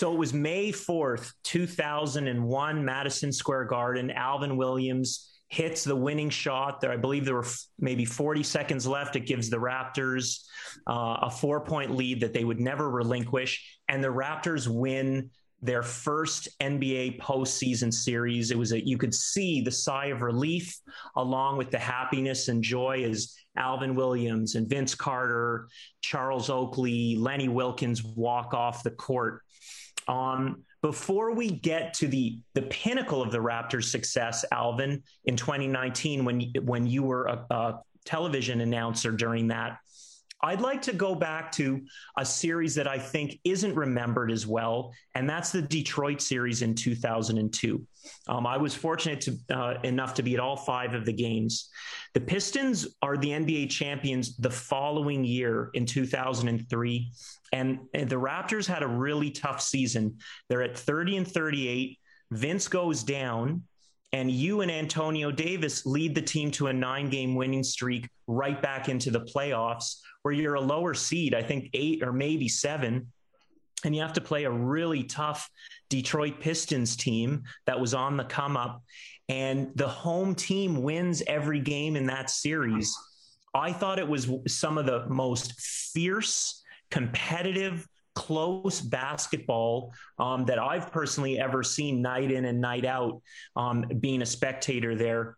[0.00, 4.10] So it was May 4th, 2001, Madison Square Garden.
[4.10, 6.90] Alvin Williams hits the winning shot there.
[6.90, 9.14] I believe there were f- maybe 40 seconds left.
[9.16, 10.46] It gives the Raptors
[10.86, 13.78] uh, a four point lead that they would never relinquish.
[13.90, 15.28] And the Raptors win
[15.60, 18.50] their first NBA postseason series.
[18.50, 20.80] It was a, you could see the sigh of relief
[21.16, 25.68] along with the happiness and joy as Alvin Williams and Vince Carter,
[26.00, 29.42] Charles Oakley, Lenny Wilkens walk off the court.
[30.08, 36.24] Um, before we get to the the pinnacle of the Raptors' success, Alvin, in 2019,
[36.24, 39.78] when when you were a, a television announcer during that,
[40.42, 41.82] I'd like to go back to
[42.16, 46.74] a series that I think isn't remembered as well, and that's the Detroit series in
[46.74, 47.86] 2002.
[48.28, 51.68] Um, I was fortunate to, uh, enough to be at all five of the games.
[52.14, 57.12] The Pistons are the NBA champions the following year in 2003,
[57.52, 60.18] and, and the Raptors had a really tough season.
[60.48, 61.98] They're at 30 and 38.
[62.30, 63.62] Vince goes down
[64.12, 68.60] and you and Antonio Davis lead the team to a nine game winning streak right
[68.60, 73.12] back into the playoffs where you're a lower seed, I think eight or maybe seven.
[73.84, 75.48] And you have to play a really tough
[75.88, 78.82] Detroit Pistons team that was on the come up.
[79.28, 82.94] And the home team wins every game in that series.
[83.54, 90.92] I thought it was some of the most fierce, competitive, close basketball um, that I've
[90.92, 93.22] personally ever seen night in and night out.
[93.56, 95.36] Um, being a spectator there,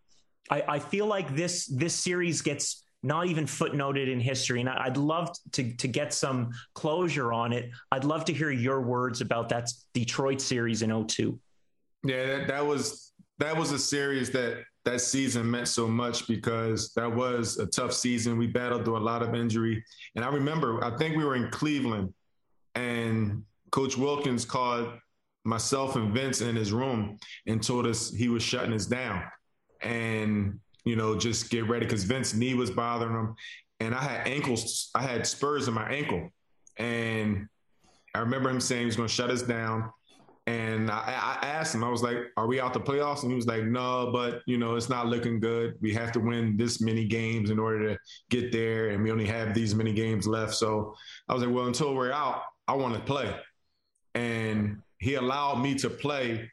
[0.51, 4.97] I, I, feel like this this series gets not even footnoted in history, and I'd
[4.97, 7.71] love to to get some closure on it.
[7.91, 11.39] I'd love to hear your words about that Detroit series in 02.
[12.05, 16.93] Yeah, that, that was that was a series that that season meant so much because
[16.95, 18.37] that was a tough season.
[18.37, 19.85] We battled through a lot of injury.
[20.17, 22.13] And I remember, I think we were in Cleveland
[22.75, 24.89] and Coach Wilkens called
[25.45, 29.23] myself and Vince in his room and told us he was shutting us down.
[29.81, 33.35] And, you know, just get ready because Vince's knee was bothering him.
[33.81, 36.31] And I had ankles, I had spurs in my ankle.
[36.79, 37.49] And
[38.15, 39.91] I remember him saying he was going to shut us down.
[40.47, 43.37] And I, I, asked him, I was like, "Are we out the playoffs?" And he
[43.37, 45.77] was like, "No, but you know, it's not looking good.
[45.81, 49.27] We have to win this many games in order to get there, and we only
[49.27, 50.97] have these many games left." So
[51.29, 53.35] I was like, "Well, until we're out, I want to play.
[54.15, 56.51] And he allowed me to play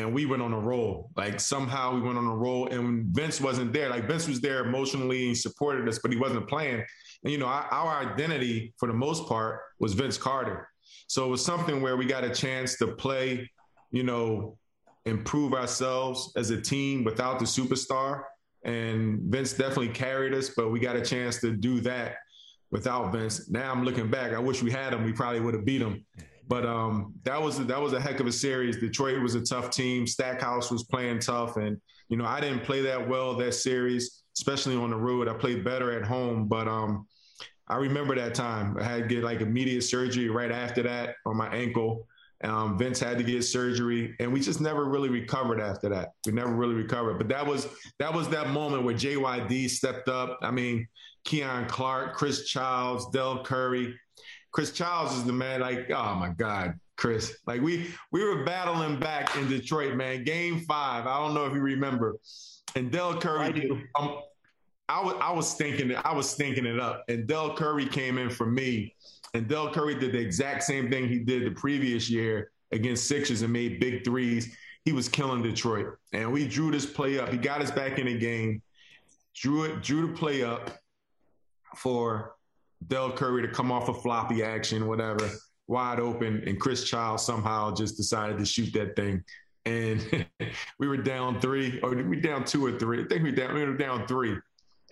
[0.00, 1.10] and we went on a roll.
[1.16, 3.90] Like somehow we went on a roll and Vince wasn't there.
[3.90, 6.84] Like Vince was there emotionally and supported us, but he wasn't playing.
[7.22, 10.68] And you know, our, our, identity for the most part was Vince Carter.
[11.06, 13.50] So it was something where we got a chance to play,
[13.90, 14.56] you know,
[15.04, 18.22] improve ourselves as a team without the superstar.
[18.64, 22.16] And Vince definitely carried us, but we got a chance to do that
[22.70, 23.50] without Vince.
[23.50, 24.32] Now I'm looking back.
[24.32, 25.04] I wish we had him.
[25.04, 26.04] We probably would have beat him.
[26.50, 28.76] But um, that was that was a heck of a series.
[28.76, 30.04] Detroit was a tough team.
[30.04, 34.74] Stackhouse was playing tough, and you know I didn't play that well that series, especially
[34.74, 35.28] on the road.
[35.28, 37.06] I played better at home, but um,
[37.68, 38.76] I remember that time.
[38.76, 42.08] I had to get like immediate surgery right after that on my ankle.
[42.42, 46.14] Um, Vince had to get surgery, and we just never really recovered after that.
[46.26, 47.18] We never really recovered.
[47.18, 47.68] But that was
[48.00, 50.36] that was that moment where JYD stepped up.
[50.42, 50.88] I mean,
[51.24, 53.94] Keon Clark, Chris Childs, Dell Curry.
[54.52, 55.60] Chris Childs is the man.
[55.60, 57.36] Like, oh my God, Chris.
[57.46, 60.24] Like we we were battling back in Detroit, man.
[60.24, 61.06] Game five.
[61.06, 62.16] I don't know if you remember.
[62.74, 63.46] And Dell Curry.
[63.46, 63.80] I do.
[63.98, 64.18] Um,
[64.88, 68.28] I was I was thinking I was thinking it up, and Dell Curry came in
[68.28, 68.94] for me,
[69.34, 73.42] and Dell Curry did the exact same thing he did the previous year against Sixers
[73.42, 74.56] and made big threes.
[74.84, 77.28] He was killing Detroit, and we drew this play up.
[77.28, 78.62] He got us back in the game,
[79.34, 80.70] drew it, drew the play up,
[81.76, 82.34] for
[82.86, 85.30] Dell Curry to come off a floppy action, whatever,
[85.66, 89.22] wide open, and Chris Child somehow just decided to shoot that thing.
[89.66, 90.26] And
[90.78, 93.04] we were down three, or we down two or three.
[93.04, 94.36] I think we down we were down three.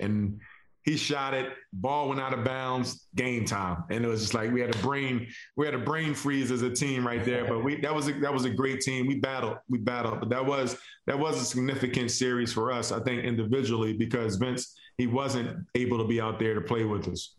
[0.00, 0.40] And
[0.88, 3.84] he shot it, ball went out of bounds, game time.
[3.90, 6.62] And it was just like we had a brain, we had a brain freeze as
[6.62, 7.46] a team right there.
[7.46, 9.06] But we that was a that was a great team.
[9.06, 10.20] We battled, we battled.
[10.20, 14.74] But that was that was a significant series for us, I think, individually, because Vince
[14.98, 17.36] he wasn't able to be out there to play with us.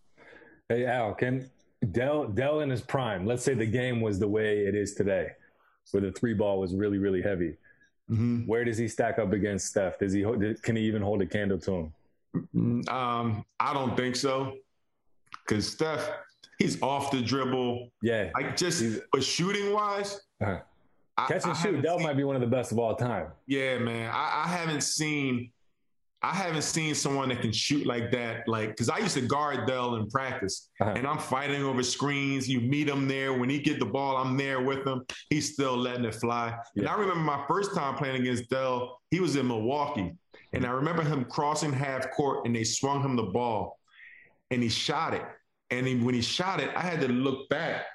[0.71, 1.49] Hey Al, can
[1.91, 3.25] Dell Del in his prime?
[3.25, 5.31] Let's say the game was the way it is today,
[5.91, 7.57] where the three ball was really really heavy.
[8.07, 8.45] Mm-hmm.
[8.45, 9.97] Where does he stack up against Steph?
[9.97, 10.23] Does he
[10.61, 11.93] can he even hold a candle to him?
[12.55, 14.57] Mm, um, I don't think so,
[15.47, 16.07] because Steph
[16.59, 17.89] he's off the dribble.
[18.03, 20.21] Yeah, like just but shooting wise.
[20.39, 20.59] Uh-huh.
[21.27, 23.29] Catch and shoot, Dell seen, might be one of the best of all time.
[23.47, 24.11] Yeah, man.
[24.13, 25.51] I, I haven't seen
[26.21, 28.45] I haven't seen someone that can shoot like that.
[28.47, 30.93] Like, because I used to guard Dell in practice, uh-huh.
[30.97, 32.49] and I'm fighting over screens.
[32.49, 35.05] You meet him there when he get the ball, I'm there with him.
[35.29, 36.57] He's still letting it fly.
[36.75, 36.81] Yeah.
[36.81, 38.99] And I remember my first time playing against Dell.
[39.11, 40.13] He was in Milwaukee,
[40.51, 43.79] and I remember him crossing half court, and they swung him the ball,
[44.51, 45.23] and he shot it.
[45.71, 47.85] And he, when he shot it, I had to look back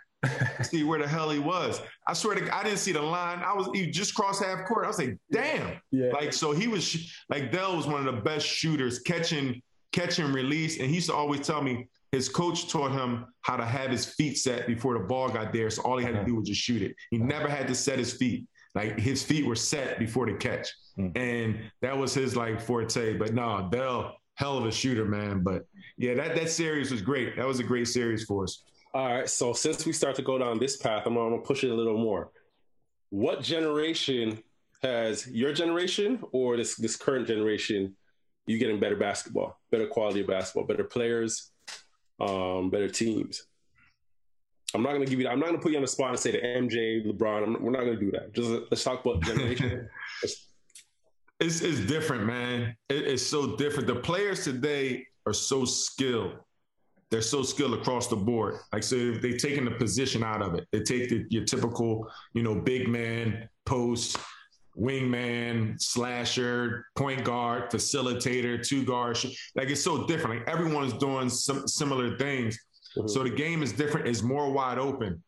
[0.63, 1.81] see where the hell he was.
[2.07, 3.41] I swear to God, I didn't see the line.
[3.41, 4.85] I was he just crossed half court.
[4.85, 5.81] I was like, damn.
[5.91, 6.11] Yeah.
[6.13, 9.63] Like so he was like Dell was one of the best shooters, catching
[9.93, 10.79] catch and release.
[10.79, 14.07] And he used to always tell me his coach taught him how to have his
[14.07, 15.71] feet set before the ball got there.
[15.71, 16.95] So all he had to do was just shoot it.
[17.11, 18.47] He never had to set his feet.
[18.75, 20.69] Like his feet were set before the catch.
[20.99, 21.17] Mm.
[21.17, 23.17] And that was his like forte.
[23.17, 25.43] But no, Bell, hell of a shooter, man.
[25.43, 25.67] But
[25.97, 27.37] yeah, that, that series was great.
[27.37, 28.65] That was a great series for us.
[28.95, 29.29] All right.
[29.29, 31.99] So since we start to go down this path, I'm, gonna push it a little
[31.99, 32.31] more.
[33.11, 34.39] What generation
[34.83, 37.97] has your generation or this this current generation
[38.47, 41.51] you getting better basketball, better quality of basketball, better players,
[42.21, 43.47] um, better teams?
[44.75, 45.29] I'm not to give you.
[45.29, 47.43] I'm not to put you on the spot and say the MJ, LeBron.
[47.43, 48.33] I'm, we're not to do that.
[48.33, 49.89] Just let's talk about generation.
[51.41, 52.77] it's, it's different, man.
[52.89, 53.89] It, it's so different.
[53.89, 56.37] The players today are so skilled.
[57.15, 58.57] They're so skilled across the board.
[58.73, 60.67] Like so, they've taken the position out of it.
[60.73, 64.19] They take the, your typical, you know, big man, post,
[64.77, 69.17] wingman, slasher, point guard, facilitator, two guard.
[69.55, 70.41] Like it's so different.
[70.41, 72.59] Like everyone's doing some similar things
[72.97, 73.09] Mm-hmm.
[73.09, 75.23] So the game is different, it's more wide open.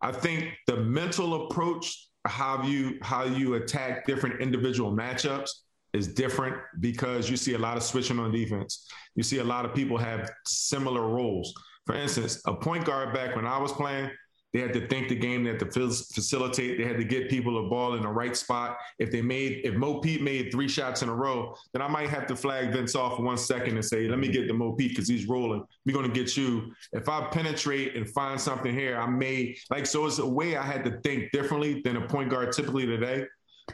[0.00, 5.48] I think the mental approach, how you how you attack different individual matchups
[5.92, 8.88] is different because you see a lot of switching on defense.
[9.14, 11.52] You see a lot of people have similar roles.
[11.86, 14.10] For instance, a point guard back when I was playing,
[14.52, 17.62] they had to think the game, they had to facilitate, they had to get people
[17.62, 18.76] the ball in the right spot.
[18.98, 22.08] If they made, if Mo Pete made three shots in a row, then I might
[22.08, 24.90] have to flag Vince off one second and say, let me get the Mo Pete
[24.90, 25.64] because he's rolling.
[25.86, 26.72] We're going to get you.
[26.92, 30.64] If I penetrate and find something here, I may, like, so it's a way I
[30.64, 33.26] had to think differently than a point guard typically today.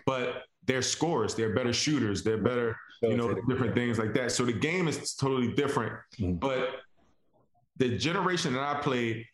[0.04, 4.32] But they're scorers, they're better shooters, they're better, you know, different things like that.
[4.32, 5.92] So the game is totally different.
[6.18, 6.34] Mm-hmm.
[6.34, 6.70] But
[7.76, 9.24] the generation that I played,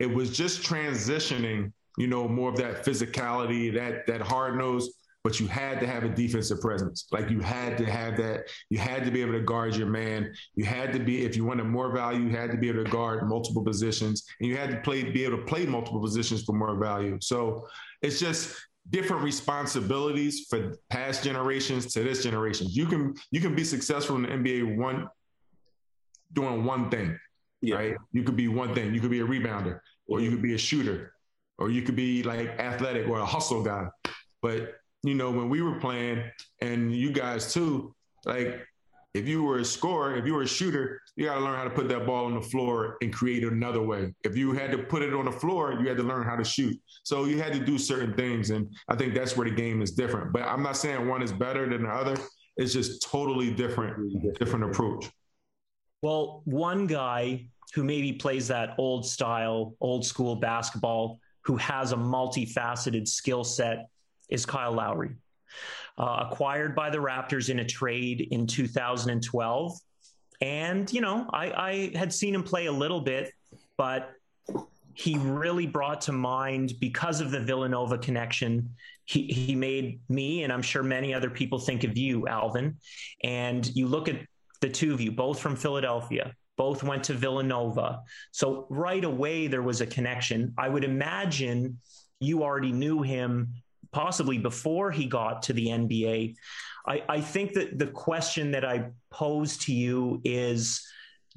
[0.00, 4.90] it was just transitioning, you know, more of that physicality, that that hard nose.
[5.24, 7.06] But you had to have a defensive presence.
[7.12, 8.48] Like you had to have that.
[8.70, 10.34] You had to be able to guard your man.
[10.56, 12.90] You had to be, if you wanted more value, you had to be able to
[12.90, 16.54] guard multiple positions, and you had to play, be able to play multiple positions for
[16.54, 17.18] more value.
[17.20, 17.68] So
[18.00, 18.56] it's just
[18.90, 22.66] different responsibilities for past generations to this generation.
[22.70, 25.08] You can you can be successful in the NBA one
[26.32, 27.18] doing one thing.
[27.60, 27.76] Yeah.
[27.76, 27.96] Right?
[28.12, 28.94] You could be one thing.
[28.94, 31.14] You could be a rebounder or you could be a shooter,
[31.58, 33.86] or you could be like athletic or a hustle guy.
[34.40, 36.22] But you know, when we were playing,
[36.60, 38.66] and you guys too, like
[39.14, 41.64] if you were a scorer, if you were a shooter, you got to learn how
[41.64, 44.14] to put that ball on the floor and create another way.
[44.24, 46.44] If you had to put it on the floor, you had to learn how to
[46.44, 46.74] shoot.
[47.02, 48.50] So you had to do certain things.
[48.50, 50.32] And I think that's where the game is different.
[50.32, 52.16] But I'm not saying one is better than the other.
[52.56, 55.10] It's just totally different, different approach.
[56.00, 61.96] Well, one guy who maybe plays that old style, old school basketball, who has a
[61.96, 63.88] multifaceted skill set,
[64.30, 65.16] is Kyle Lowry.
[65.98, 69.78] Uh, acquired by the Raptors in a trade in 2012.
[70.40, 73.32] And, you know, I, I had seen him play a little bit,
[73.76, 74.10] but
[74.94, 78.70] he really brought to mind because of the Villanova connection.
[79.04, 82.76] He, he made me, and I'm sure many other people think of you, Alvin.
[83.22, 84.16] And you look at
[84.60, 88.00] the two of you, both from Philadelphia, both went to Villanova.
[88.30, 90.54] So right away, there was a connection.
[90.58, 91.78] I would imagine
[92.20, 93.54] you already knew him
[93.92, 96.34] possibly before he got to the NBA.
[96.86, 100.84] I, I think that the question that I pose to you is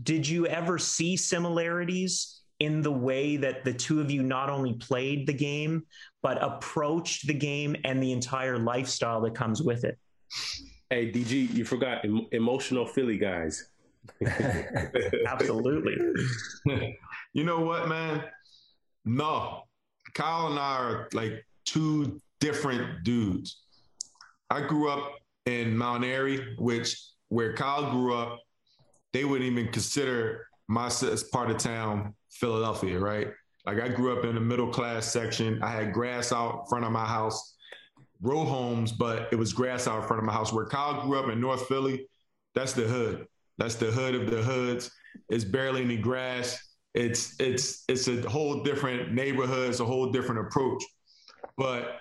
[0.02, 4.74] Did you ever see similarities in the way that the two of you not only
[4.74, 5.84] played the game,
[6.22, 9.98] but approached the game and the entire lifestyle that comes with it?
[10.90, 13.72] Hey, DG, you forgot em- emotional Philly guys.
[15.28, 15.96] Absolutely.
[17.34, 18.24] you know what, man?
[19.04, 19.64] No.
[20.14, 23.64] Kyle and I are like two different dudes.
[24.50, 25.14] I grew up
[25.46, 28.40] in Mount Airy, which where Kyle grew up,
[29.14, 30.90] they wouldn't even consider my
[31.32, 33.30] part of town Philadelphia, right?
[33.66, 35.62] Like I grew up in the middle class section.
[35.64, 37.56] I had grass out in front of my house,
[38.22, 40.54] row homes, but it was grass out in front of my house.
[40.54, 42.08] Where Kyle grew up in North Philly,
[42.54, 43.26] that's the hood.
[43.58, 44.92] That's the hood of the hoods.
[45.30, 46.60] It's barely any grass.
[46.94, 49.70] It's it's it's a whole different neighborhood.
[49.70, 50.84] It's a whole different approach.
[51.58, 52.00] But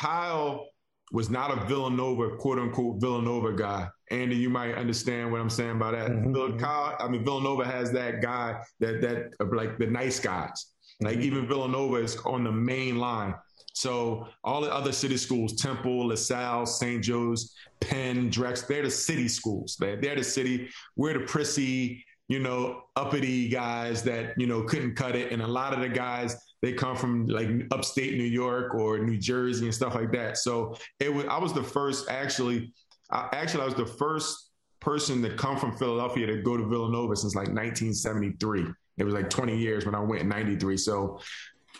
[0.00, 0.66] Kyle
[1.12, 3.88] was not a Villanova, quote unquote Villanova guy.
[4.10, 6.10] Andy, you might understand what I'm saying by that.
[6.10, 6.58] Mm-hmm.
[6.58, 10.72] Kyle, I mean Villanova has that guy that that like the nice guys.
[11.00, 11.22] Like mm-hmm.
[11.22, 13.34] even Villanova is on the main line.
[13.72, 17.02] So all the other city schools, Temple, La Salle, St.
[17.02, 19.76] Joe's, Penn, Drex, they're the city schools.
[19.78, 20.68] They're, they're the city.
[20.96, 25.32] We're the prissy, you know, uppity guys that, you know, couldn't cut it.
[25.32, 29.16] And a lot of the guys, they come from like upstate New York or New
[29.16, 30.38] Jersey and stuff like that.
[30.38, 32.72] So it was, I was the first actually,
[33.10, 34.50] I, actually, I was the first
[34.80, 38.66] person to come from Philadelphia to go to Villanova since like 1973.
[38.98, 40.76] It was like 20 years when I went in 93.
[40.76, 41.20] So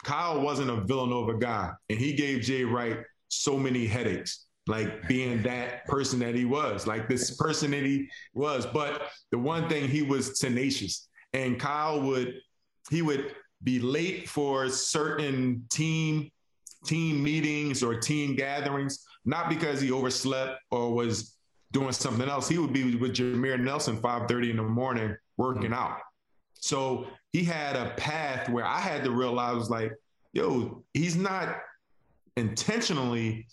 [0.03, 5.43] Kyle wasn't a Villanova guy, and he gave Jay Wright so many headaches, like being
[5.43, 8.67] that person that he was, like this person that he was.
[8.67, 12.35] But the one thing he was tenacious, and Kyle would
[12.91, 16.31] he would be late for certain team
[16.85, 21.37] team meetings or team gatherings, not because he overslept or was
[21.73, 22.49] doing something else.
[22.49, 25.99] He would be with Jameer Nelson 5:30 in the morning working out.
[26.55, 29.93] So he had a path where I had to realize, like,
[30.33, 31.59] yo, he's not
[32.37, 33.47] intentionally,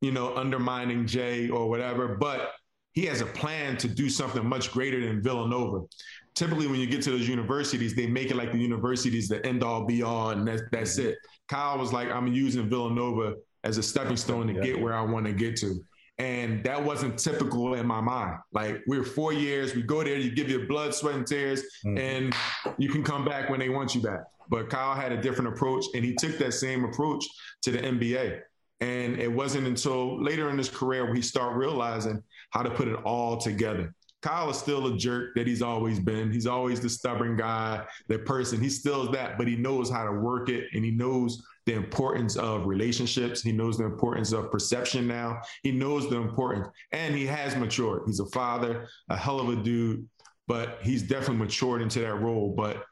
[0.00, 2.52] you know, undermining Jay or whatever, but
[2.92, 5.86] he has a plan to do something much greater than Villanova.
[6.34, 9.62] Typically, when you get to those universities, they make it like the universities the end
[9.62, 11.18] all be all, and that's, that's it.
[11.48, 13.34] Kyle was like, I'm using Villanova
[13.64, 15.84] as a stepping stone to get where I want to get to.
[16.18, 18.38] And that wasn't typical in my mind.
[18.52, 21.98] Like we're four years, we go there, you give your blood, sweat, and tears, mm.
[21.98, 22.34] and
[22.78, 24.20] you can come back when they want you back.
[24.48, 27.24] But Kyle had a different approach, and he took that same approach
[27.62, 28.40] to the NBA.
[28.80, 32.22] And it wasn't until later in his career where he started realizing
[32.52, 33.94] how to put it all together.
[34.22, 36.30] Kyle is still a jerk that he's always been.
[36.30, 38.60] He's always the stubborn guy, that person.
[38.60, 42.36] He still that, but he knows how to work it and he knows the importance
[42.36, 43.42] of relationships.
[43.42, 45.40] He knows the importance of perception now.
[45.64, 48.02] He knows the importance and he has matured.
[48.06, 50.08] He's a father, a hell of a dude,
[50.46, 52.54] but he's definitely matured into that role.
[52.56, 52.84] But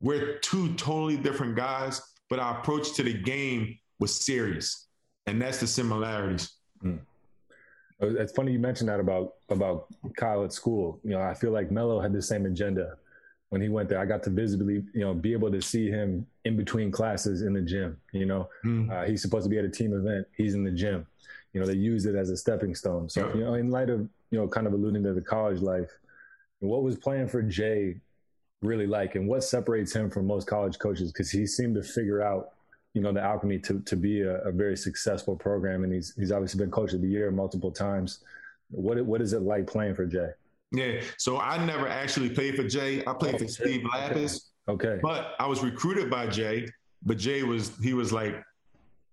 [0.00, 4.86] we're two totally different guys, but our approach to the game was serious.
[5.26, 6.52] And that's the similarities.
[6.84, 7.00] Mm.
[8.00, 9.86] It's funny you mentioned that about about
[10.16, 11.00] Kyle at school.
[11.04, 12.96] You know, I feel like Melo had the same agenda
[13.50, 13.98] when he went there.
[13.98, 17.52] I got to visibly, you know, be able to see him in between classes in
[17.52, 17.98] the gym.
[18.12, 18.90] You know, mm.
[18.90, 20.26] uh, he's supposed to be at a team event.
[20.36, 21.06] He's in the gym.
[21.52, 23.08] You know, they use it as a stepping stone.
[23.08, 23.34] So, yeah.
[23.34, 25.90] you know, in light of you know, kind of alluding to the college life,
[26.60, 27.96] what was playing for Jay
[28.62, 31.12] really like, and what separates him from most college coaches?
[31.12, 32.52] Because he seemed to figure out
[32.94, 36.32] you know the alchemy to to be a, a, very successful program, and he's he's
[36.32, 38.24] obviously been coach of the year multiple times.
[38.70, 40.30] What what is it like playing for Jay?
[40.72, 43.04] Yeah, so I never actually played for Jay.
[43.06, 44.50] I played for Steve Lappas.
[44.68, 44.98] Okay.
[45.02, 46.68] But I was recruited by Jay,
[47.02, 48.42] but Jay was he was like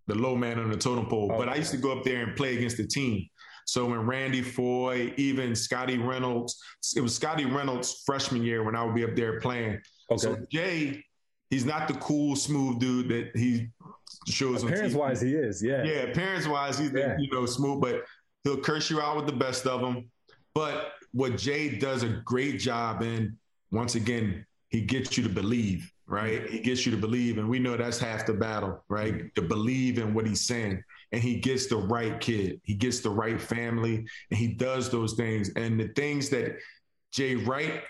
[0.07, 1.31] the low man on the totem pole.
[1.31, 3.27] Oh, but I used to go up there and play against the team.
[3.65, 6.57] So when Randy Foye, even Scottie Reynolds,
[6.95, 9.81] it was Scottie Reynolds' freshman year when I would be up there playing.
[10.09, 10.17] Okay.
[10.17, 11.03] So Jay
[11.49, 13.67] he's not the cool, smooth dude that he
[14.27, 14.63] shows.
[14.63, 15.63] Appearance wise, he is.
[15.63, 15.83] Yeah.
[15.83, 16.01] Yeah.
[16.03, 17.15] Appearance wise, he's yeah.
[17.19, 18.03] you know smooth, but
[18.43, 20.09] he'll curse you out with the best of them.
[20.53, 23.37] But what Jay does a great job in,
[23.71, 26.49] once again, he gets you to believe, right?
[26.49, 29.33] He gets you to believe, and we know that's half the battle, right?
[29.35, 30.83] To believe in what he's saying.
[31.11, 35.13] And he gets the right kid, he gets the right family, and he does those
[35.13, 35.51] things.
[35.55, 36.57] And the things that
[37.11, 37.81] Jay Wright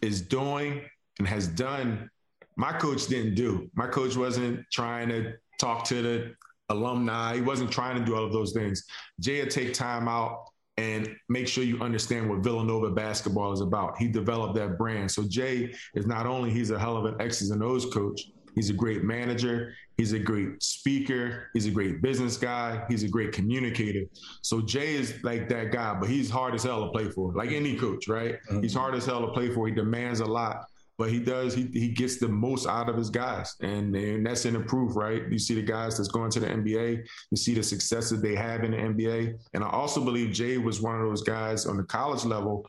[0.00, 0.82] is doing
[1.18, 2.08] and has done
[2.56, 3.70] my coach didn't do.
[3.74, 6.34] My coach wasn't trying to talk to the
[6.68, 7.34] alumni.
[7.34, 8.84] He wasn't trying to do all of those things.
[9.20, 10.44] Jay would take time out
[10.78, 13.98] and make sure you understand what Villanova basketball is about.
[13.98, 15.10] He developed that brand.
[15.10, 18.22] So Jay is not only he's a hell of an X's and O's coach,
[18.54, 23.08] he's a great manager, he's a great speaker, he's a great business guy, he's a
[23.08, 24.04] great communicator.
[24.40, 27.50] So Jay is like that guy, but he's hard as hell to play for, like
[27.50, 28.36] any coach, right?
[28.50, 28.62] Mm-hmm.
[28.62, 29.68] He's hard as hell to play for.
[29.68, 30.64] He demands a lot
[30.98, 33.56] but he does he he gets the most out of his guys.
[33.60, 35.22] And, and that's in the proof right?
[35.30, 38.34] You see the guys that's going to the nba you see the success that they
[38.34, 41.76] have in the nba and i also believe jay was one of those guys on
[41.76, 42.66] the college level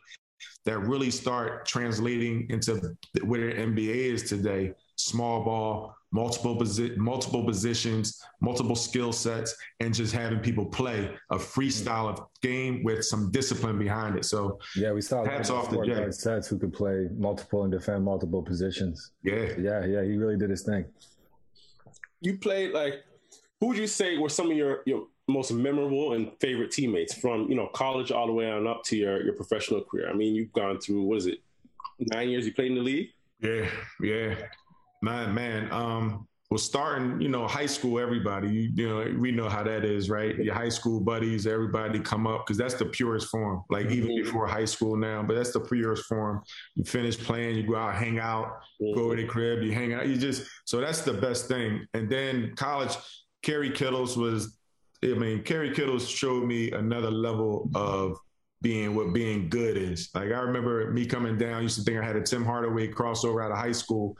[0.64, 7.44] that really start translating into where the nba is today small ball multiple posi- multiple
[7.44, 13.32] positions, multiple skill sets, and just having people play a freestyle of game with some
[13.32, 14.24] discipline behind it.
[14.24, 16.10] So yeah, we saw hats off to Jay.
[16.12, 19.10] Sets who could play multiple and defend multiple positions.
[19.24, 20.02] Yeah, yeah, yeah.
[20.04, 20.84] He really did his thing.
[22.20, 23.02] You played like
[23.60, 27.48] who would you say were some of your your most memorable and favorite teammates from
[27.48, 30.08] you know college all the way on up to your your professional career?
[30.08, 31.40] I mean, you've gone through what is it
[31.98, 33.08] nine years you played in the league?
[33.40, 33.68] Yeah,
[34.00, 34.36] yeah.
[35.04, 35.70] Man, man.
[35.70, 39.84] Um, well, starting, you know, high school, everybody, you, you, know, we know how that
[39.84, 40.34] is, right?
[40.36, 43.64] Your high school buddies, everybody come up because that's the purest form.
[43.68, 43.94] Like mm-hmm.
[43.94, 46.42] even before high school now, but that's the purest form.
[46.74, 48.94] You finish playing, you go out, hang out, mm-hmm.
[48.94, 50.06] go to the crib, you hang out.
[50.06, 51.86] You just so that's the best thing.
[51.92, 52.96] And then college,
[53.42, 54.56] Kerry Kittles was,
[55.02, 58.16] I mean, Kerry Kittles showed me another level of
[58.62, 60.08] being what being good is.
[60.14, 63.44] Like I remember me coming down, used to think I had a Tim Hardaway crossover
[63.44, 64.16] out of high school,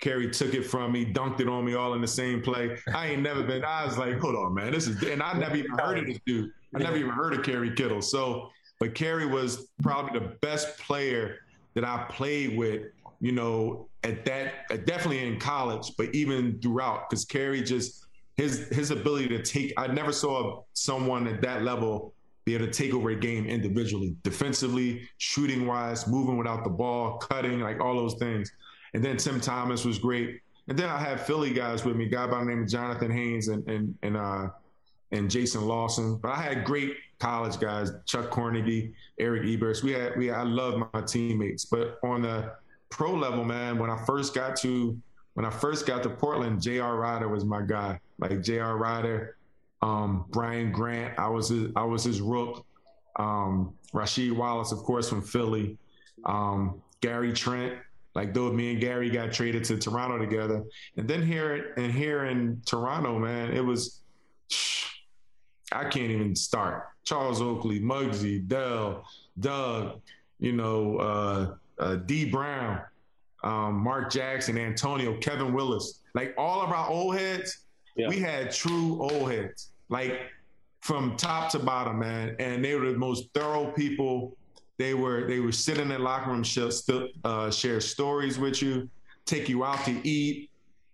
[0.00, 2.78] Kerry took it from me, dunked it on me all in the same play.
[2.94, 3.64] I ain't never been.
[3.64, 5.02] I was like, hold on, man, this is.
[5.02, 6.50] And I never even heard of this dude.
[6.74, 8.02] I never even heard of Kerry Kittle.
[8.02, 11.40] So but Kerry was probably the best player
[11.74, 12.82] that I played with,
[13.20, 18.90] you know, at that, definitely in college, but even throughout, because Kerry just, his, his
[18.92, 23.10] ability to take, I never saw someone at that level be able to take over
[23.10, 28.50] a game individually, defensively, shooting wise, moving without the ball, cutting, like all those things.
[28.94, 30.40] And then Tim Thomas was great.
[30.68, 33.48] And then I had Philly guys with me, guy by the name of Jonathan Haynes
[33.48, 34.48] and and and uh
[35.12, 36.16] and Jason Lawson.
[36.16, 39.82] But I had great college guys, Chuck Kornegay, Eric Eberz.
[39.82, 41.64] We had we I love my teammates.
[41.64, 42.52] But on the
[42.90, 45.00] pro level, man, when I first got to
[45.34, 46.96] when I first got to Portland, J.R.
[46.96, 48.00] Rider was my guy.
[48.18, 48.76] Like J.R.
[48.76, 49.36] Rider,
[49.82, 52.66] um, Brian Grant, I was his, I was his rook.
[53.16, 55.78] Um, Rasheed Wallace, of course, from Philly.
[56.24, 57.74] Um, Gary Trent,
[58.18, 60.64] like though me and Gary got traded to Toronto together,
[60.96, 64.00] and then here and here in Toronto, man, it was
[65.70, 66.88] I can't even start.
[67.04, 69.04] Charles Oakley, Muggsy, Dell,
[69.38, 70.00] Doug,
[70.40, 72.80] you know, uh, uh, Dee Brown,
[73.44, 78.08] um, Mark Jackson, Antonio, Kevin Willis, like all of our old heads yeah.
[78.08, 80.18] we had true old heads, like
[80.80, 82.34] from top to bottom, man.
[82.40, 84.36] And they were the most thorough people.
[84.78, 86.70] They were they were sit in the locker room, share,
[87.24, 88.88] uh, share stories with you,
[89.26, 90.50] take you out to eat,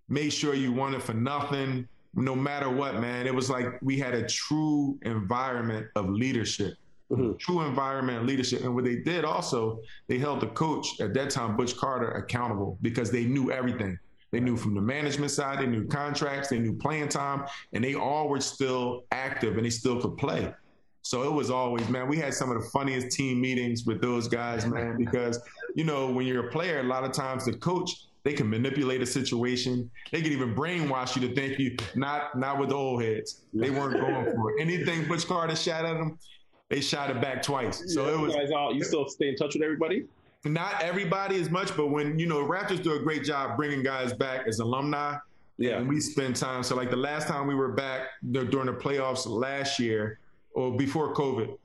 [0.09, 3.26] make sure you wanted for nothing, no matter what, man.
[3.26, 6.74] It was like we had a true environment of leadership.
[7.11, 7.37] Mm-hmm.
[7.37, 8.62] True environment of leadership.
[8.64, 12.78] And what they did also, they held the coach at that time, Butch Carter, accountable
[12.80, 13.99] because they knew everything.
[14.32, 17.95] They knew from the management side, they knew contracts, they knew playing time, and they
[17.95, 20.53] all were still active and they still could play.
[21.05, 24.27] So it was always, man, we had some of the funniest team meetings with those
[24.27, 25.39] guys, man, because,
[25.75, 29.03] you know, when you're a player, a lot of times the coach, they can manipulate
[29.03, 29.91] a situation.
[30.11, 33.43] They can even brainwash you to think you not not with the old heads.
[33.53, 34.63] They weren't going for it.
[34.63, 36.19] Anything Butch Carter shot at them,
[36.71, 37.83] they shot it back twice.
[37.93, 38.33] So yeah, it was.
[38.33, 40.07] You, guys all, you still stay in touch with everybody?
[40.47, 44.15] not everybody as much, but when you know Raptors do a great job bringing guys
[44.15, 45.17] back as alumni.
[45.59, 46.63] Yeah, and we spend time.
[46.63, 50.19] So like the last time we were back during the playoffs last year
[50.55, 51.57] or before COVID,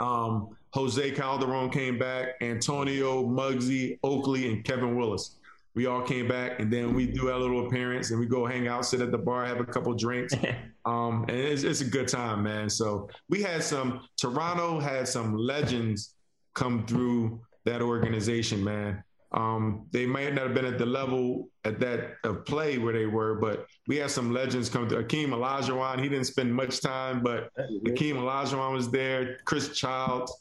[0.00, 5.36] um, Jose Calderon came back, Antonio, Muggsy, Oakley, and Kevin Willis.
[5.74, 8.66] We all came back, and then we do our little appearance, and we go hang
[8.66, 10.34] out, sit at the bar, have a couple drinks,
[10.84, 12.68] um, and it's, it's a good time, man.
[12.70, 14.06] So we had some.
[14.16, 16.14] Toronto had some legends
[16.54, 19.02] come through that organization, man.
[19.32, 23.06] Um, they might not have been at the level at that of play where they
[23.06, 26.00] were, but we had some legends come to Akeem Olajuwon.
[26.00, 27.50] He didn't spend much time, but
[27.86, 29.38] Akeem Olajuwon was there.
[29.44, 30.32] Chris Childs,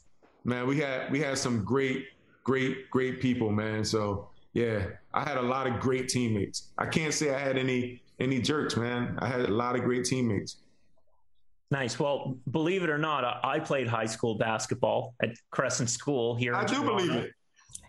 [0.44, 2.06] man, we had we had some great,
[2.44, 3.84] great, great people, man.
[3.84, 6.70] So yeah, I had a lot of great teammates.
[6.78, 9.18] I can't say I had any any jerks, man.
[9.20, 10.58] I had a lot of great teammates.
[11.72, 12.00] Nice.
[12.00, 16.56] Well, believe it or not, I played high school basketball at Crescent School here.
[16.56, 16.96] I do Toronto.
[16.96, 17.32] believe it.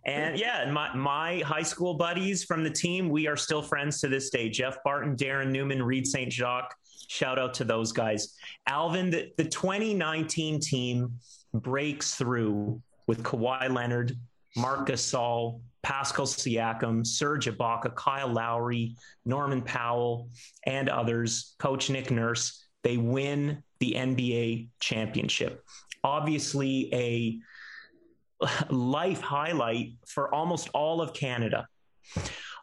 [0.06, 4.08] And yeah, my, my high school buddies from the team, we are still friends to
[4.08, 4.48] this day.
[4.48, 6.32] Jeff Barton, Darren Newman, Reed St.
[6.32, 6.74] Jacques.
[7.08, 8.34] Shout out to those guys.
[8.68, 11.18] Alvin, the, the 2019 team
[11.52, 14.16] breaks through with Kawhi Leonard,
[14.56, 20.28] Marcus Gasol, Pascal Siakam, Serge Ibaka, Kyle Lowry, Norman Powell,
[20.64, 21.54] and others.
[21.58, 22.64] Coach Nick Nurse.
[22.82, 25.64] They win the NBA championship.
[26.04, 27.38] Obviously, a
[28.70, 31.66] life highlight for almost all of Canada.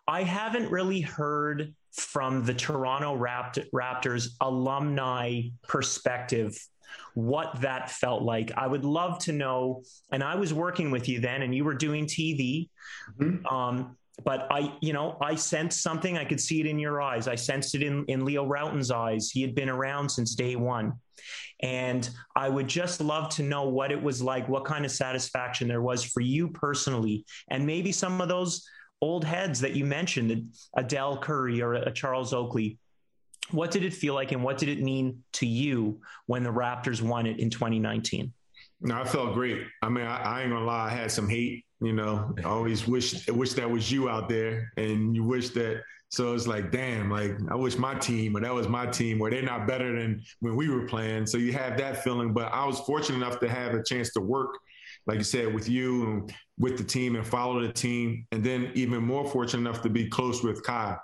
[0.08, 6.58] I haven't really heard from the Toronto Rapt- Raptors alumni perspective
[7.14, 8.52] what that felt like.
[8.58, 9.84] I would love to know.
[10.12, 12.70] And I was working with you then, and you were doing TV.
[13.20, 13.46] Mm-hmm.
[13.46, 16.18] Um, but I, you know, I sensed something.
[16.18, 17.28] I could see it in your eyes.
[17.28, 19.30] I sensed it in, in Leo Rautins' eyes.
[19.30, 20.94] He had been around since day one.
[21.62, 25.68] And I would just love to know what it was like, what kind of satisfaction
[25.68, 28.68] there was for you personally, and maybe some of those
[29.02, 32.78] old heads that you mentioned, a Dell Curry or a Charles Oakley.
[33.52, 37.02] What did it feel like, and what did it mean to you when the Raptors
[37.02, 38.34] won it in 2019?
[38.82, 39.66] No, I felt great.
[39.82, 42.88] I mean, I, I ain't gonna lie, I had some hate you know, I always
[42.88, 45.82] wish wish that was you out there, and you wish that.
[46.10, 49.32] So it's like, damn, like I wish my team or that was my team, where
[49.32, 51.26] they're not better than when we were playing.
[51.26, 52.34] So you have that feeling.
[52.34, 54.56] But I was fortunate enough to have a chance to work,
[55.08, 58.72] like you said, with you and with the team and follow the team, and then
[58.76, 60.96] even more fortunate enough to be close with Kai,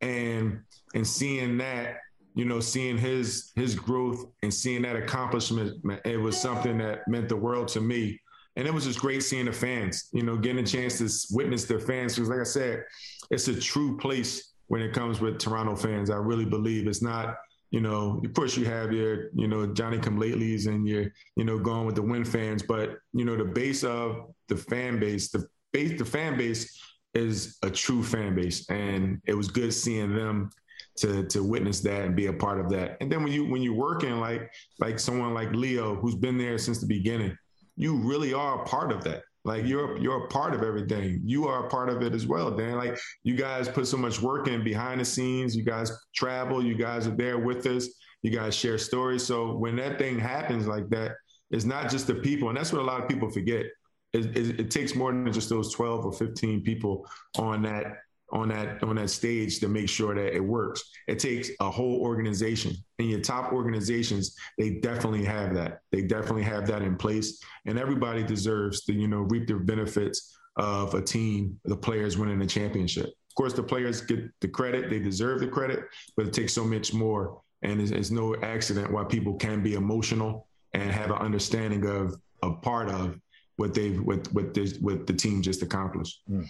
[0.00, 0.60] and
[0.94, 1.98] and seeing that
[2.34, 7.28] you know, seeing his his growth and seeing that accomplishment, it was something that meant
[7.28, 8.18] the world to me
[8.56, 11.64] and it was just great seeing the fans, you know, getting a chance to witness
[11.64, 12.14] their fans.
[12.14, 12.84] Because, like I said,
[13.30, 16.10] it's a true place when it comes with Toronto fans.
[16.10, 17.36] I really believe it's not,
[17.70, 21.44] you know, of course you have your, you know, Johnny come latelys and you're, you
[21.44, 25.30] know, going with the win fans, but you know, the base of the fan base,
[25.30, 26.80] the base, the fan base
[27.14, 28.68] is a true fan base.
[28.70, 30.50] And it was good seeing them
[30.96, 32.96] to to witness that and be a part of that.
[33.00, 36.56] And then when you when you're working like like someone like Leo, who's been there
[36.58, 37.36] since the beginning,
[37.76, 39.22] you really are a part of that.
[39.44, 41.20] Like you're you're a part of everything.
[41.24, 42.76] You are a part of it as well, Dan.
[42.76, 45.54] Like you guys put so much work in behind the scenes.
[45.54, 46.64] You guys travel.
[46.64, 47.88] You guys are there with us.
[48.22, 49.22] You guys share stories.
[49.26, 51.12] So when that thing happens like that,
[51.50, 53.66] it's not just the people, and that's what a lot of people forget.
[54.14, 57.06] It, it, it takes more than just those twelve or fifteen people
[57.36, 57.98] on that
[58.34, 60.82] on that on that stage to make sure that it works.
[61.06, 62.74] It takes a whole organization.
[62.98, 65.80] And your top organizations, they definitely have that.
[65.92, 67.40] They definitely have that in place.
[67.64, 72.42] And everybody deserves to, you know, reap the benefits of a team, the players winning
[72.42, 73.06] a championship.
[73.06, 75.84] Of course, the players get the credit, they deserve the credit,
[76.16, 77.40] but it takes so much more.
[77.62, 82.16] And it's, it's no accident why people can be emotional and have an understanding of
[82.42, 83.18] a part of
[83.56, 86.20] what they've what what this what the team just accomplished.
[86.30, 86.46] Mm.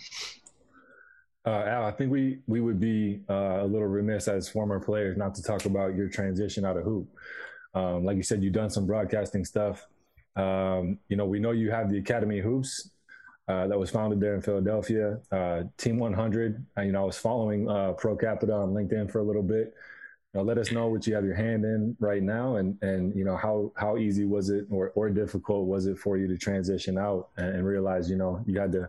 [1.46, 5.16] Uh, Al, I think we we would be uh, a little remiss as former players
[5.16, 7.08] not to talk about your transition out of hoop.
[7.74, 9.86] Um, like you said, you've done some broadcasting stuff.
[10.36, 12.90] Um, you know, we know you have the Academy Hoops
[13.46, 15.18] uh, that was founded there in Philadelphia.
[15.30, 16.64] Uh, Team 100.
[16.78, 19.74] Uh, you know, I was following uh, Pro Capita on LinkedIn for a little bit.
[20.32, 23.14] You know, let us know what you have your hand in right now, and and
[23.14, 26.38] you know how how easy was it or or difficult was it for you to
[26.38, 28.88] transition out and, and realize you know you had to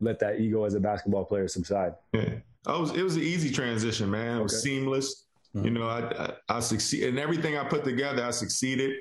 [0.00, 1.94] let that ego as a basketball player subside?
[2.12, 2.34] Yeah.
[2.66, 4.38] I was, it was an easy transition, man.
[4.38, 4.70] It was okay.
[4.70, 5.26] seamless.
[5.54, 5.64] Mm-hmm.
[5.64, 8.96] You know, I, I, I succeed and everything I put together, I succeeded.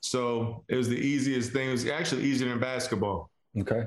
[0.00, 1.68] So it was the easiest thing.
[1.68, 3.30] It was actually easier than basketball.
[3.58, 3.84] Okay.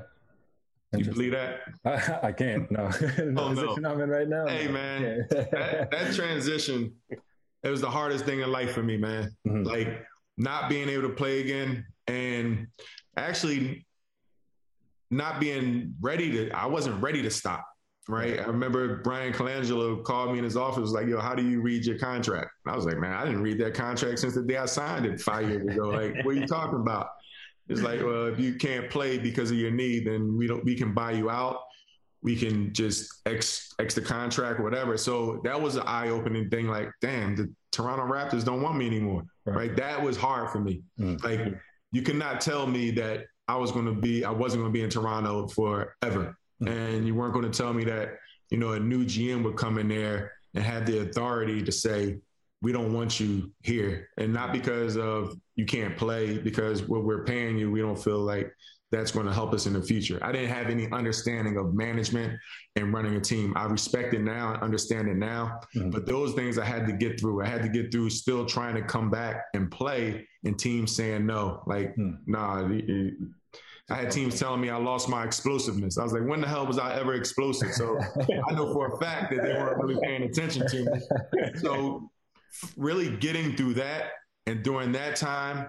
[0.96, 1.60] You believe that?
[1.84, 2.70] I, I can't.
[2.70, 2.88] No.
[2.90, 3.90] the oh, position no.
[3.90, 4.46] I'm in right now.
[4.46, 9.34] Hey, man, that, that, transition, it was the hardest thing in life for me, man.
[9.46, 9.64] Mm-hmm.
[9.64, 10.06] Like
[10.36, 12.66] not being able to play again and
[13.16, 13.86] actually
[15.16, 17.64] not being ready to, I wasn't ready to stop.
[18.06, 18.38] Right.
[18.38, 21.62] I remember Bryan Colangelo called me in his office, was like, yo, how do you
[21.62, 22.50] read your contract?
[22.64, 25.06] And I was like, man, I didn't read that contract since the day I signed
[25.06, 25.88] it five years ago.
[25.88, 27.08] Like, what are you talking about?
[27.68, 30.74] It's like, well, if you can't play because of your knee, then we don't, we
[30.74, 31.60] can buy you out.
[32.22, 34.98] We can just X, X the contract, whatever.
[34.98, 36.68] So that was an eye opening thing.
[36.68, 39.24] Like, damn, the Toronto Raptors don't want me anymore.
[39.46, 39.56] Right.
[39.56, 39.76] right?
[39.76, 40.82] That was hard for me.
[41.00, 41.26] Mm-hmm.
[41.26, 41.54] Like,
[41.92, 44.84] you cannot tell me that I was going to be, I wasn't going to be
[44.84, 46.36] in Toronto forever.
[46.62, 46.68] Mm-hmm.
[46.68, 48.18] And you weren't going to tell me that,
[48.50, 52.18] you know, a new GM would come in there and have the authority to say,
[52.62, 54.08] we don't want you here.
[54.16, 58.20] And not because of you can't play, because what we're paying you, we don't feel
[58.20, 58.54] like
[58.94, 60.18] that's going to help us in the future.
[60.22, 62.38] I didn't have any understanding of management
[62.76, 63.52] and running a team.
[63.56, 65.60] I respect it now and understand it now.
[65.74, 65.90] Mm-hmm.
[65.90, 67.42] But those things I had to get through.
[67.42, 71.26] I had to get through still trying to come back and play and teams saying
[71.26, 71.62] no.
[71.66, 72.30] Like, mm-hmm.
[72.30, 72.68] nah,
[73.90, 75.98] I had teams telling me I lost my explosiveness.
[75.98, 77.72] I was like, when the hell was I ever explosive?
[77.72, 77.98] So
[78.48, 81.00] I know for a fact that they weren't really paying attention to me.
[81.56, 82.10] So
[82.76, 84.12] really getting through that
[84.46, 85.68] and during that time,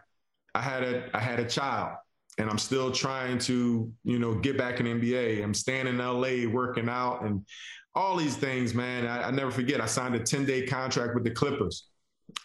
[0.53, 1.97] I had a I had a child
[2.37, 5.43] and I'm still trying to, you know, get back in NBA.
[5.43, 7.45] I'm staying in LA working out and
[7.93, 9.07] all these things, man.
[9.07, 9.79] I, I never forget.
[9.79, 11.87] I signed a 10 day contract with the Clippers.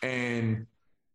[0.02, 0.66] And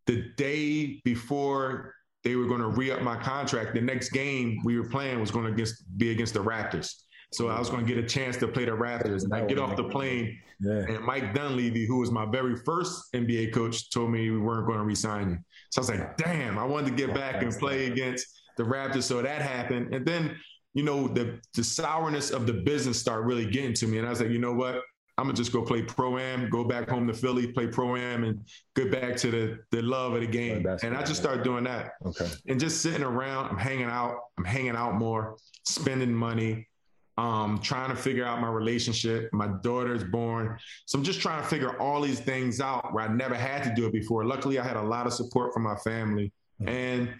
[0.06, 4.78] the day before they were going to re up my contract, the next game we
[4.78, 6.92] were playing was going to against, be against the Raptors.
[7.32, 9.24] So I was going to get a chance to play the Raptors.
[9.24, 10.84] And I get off the plane, yeah.
[10.88, 14.78] and Mike Dunleavy, who was my very first NBA coach, told me we weren't going
[14.78, 15.38] to resign you.
[15.70, 19.04] So I was like, damn, I wanted to get back and play against the Raptors.
[19.04, 19.94] So that happened.
[19.94, 20.36] And then,
[20.74, 23.98] you know, the the sourness of the business started really getting to me.
[23.98, 24.82] And I was like, you know what?
[25.18, 28.24] I'm gonna just go play pro am, go back home to Philly, play pro am,
[28.24, 28.44] and
[28.74, 30.66] get back to the the love of the game.
[30.82, 31.92] and I just started doing that.
[32.04, 32.28] Okay.
[32.48, 36.68] And just sitting around, I'm hanging out, I'm hanging out more, spending money,
[37.16, 39.32] um, trying to figure out my relationship.
[39.32, 40.58] My daughter's born.
[40.84, 43.74] So I'm just trying to figure all these things out where I never had to
[43.74, 44.24] do it before.
[44.26, 46.32] Luckily, I had a lot of support from my family.
[46.60, 46.68] Mm-hmm.
[46.68, 47.14] And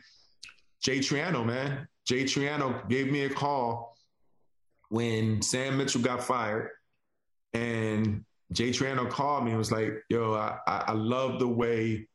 [0.87, 1.89] Jay Triano, man.
[2.07, 3.97] Jay Triano gave me a call
[4.89, 6.70] when Sam Mitchell got fired.
[7.55, 12.07] And Jay Triano called me and was like, yo, I, I love the way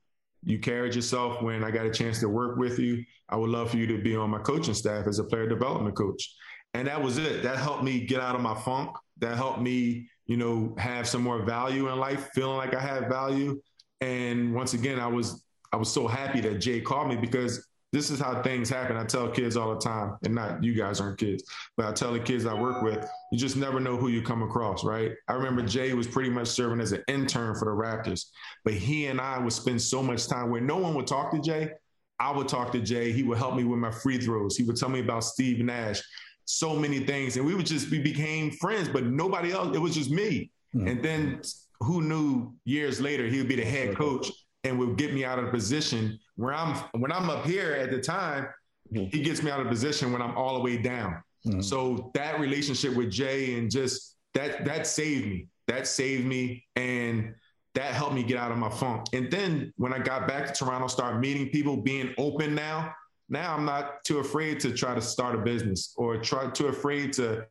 [0.46, 3.04] you carried yourself when I got a chance to work with you.
[3.28, 5.98] I would love for you to be on my coaching staff as a player development
[5.98, 6.34] coach.
[6.74, 7.44] And that was it.
[7.44, 8.96] That helped me get out of my funk.
[9.18, 13.10] That helped me, you know, have some more value in life, feeling like I had
[13.10, 13.62] value.
[14.00, 15.44] And once again, I was
[15.74, 18.96] I was so happy that Jay called me because this is how things happen.
[18.96, 21.44] I tell kids all the time, and not you guys aren't kids,
[21.76, 24.44] but I tell the kids I work with, you just never know who you come
[24.44, 25.12] across, right?
[25.28, 28.28] I remember Jay was pretty much serving as an intern for the Raptors,
[28.64, 31.40] but he and I would spend so much time where no one would talk to
[31.40, 31.72] Jay.
[32.20, 33.12] I would talk to Jay.
[33.12, 34.56] He would help me with my free throws.
[34.56, 36.02] He would tell me about Steve Nash,
[36.46, 37.36] so many things.
[37.36, 40.52] And we would just, we became friends, but nobody else, it was just me.
[40.74, 40.88] Mm-hmm.
[40.88, 41.42] And then
[41.82, 44.32] who knew years later he would be the head coach
[44.64, 47.92] and would get me out of the position where I'm when I'm up here at
[47.92, 48.48] the time,
[48.94, 49.06] mm-hmm.
[49.16, 51.22] he gets me out of position when I'm all the way down.
[51.46, 51.62] Mm-hmm.
[51.62, 55.48] So that relationship with Jay and just that that saved me.
[55.68, 57.34] That saved me and
[57.76, 59.08] that helped me get out of my funk.
[59.14, 62.94] And then when I got back to Toronto, start meeting people, being open now.
[63.30, 67.14] Now I'm not too afraid to try to start a business or try too afraid
[67.14, 67.46] to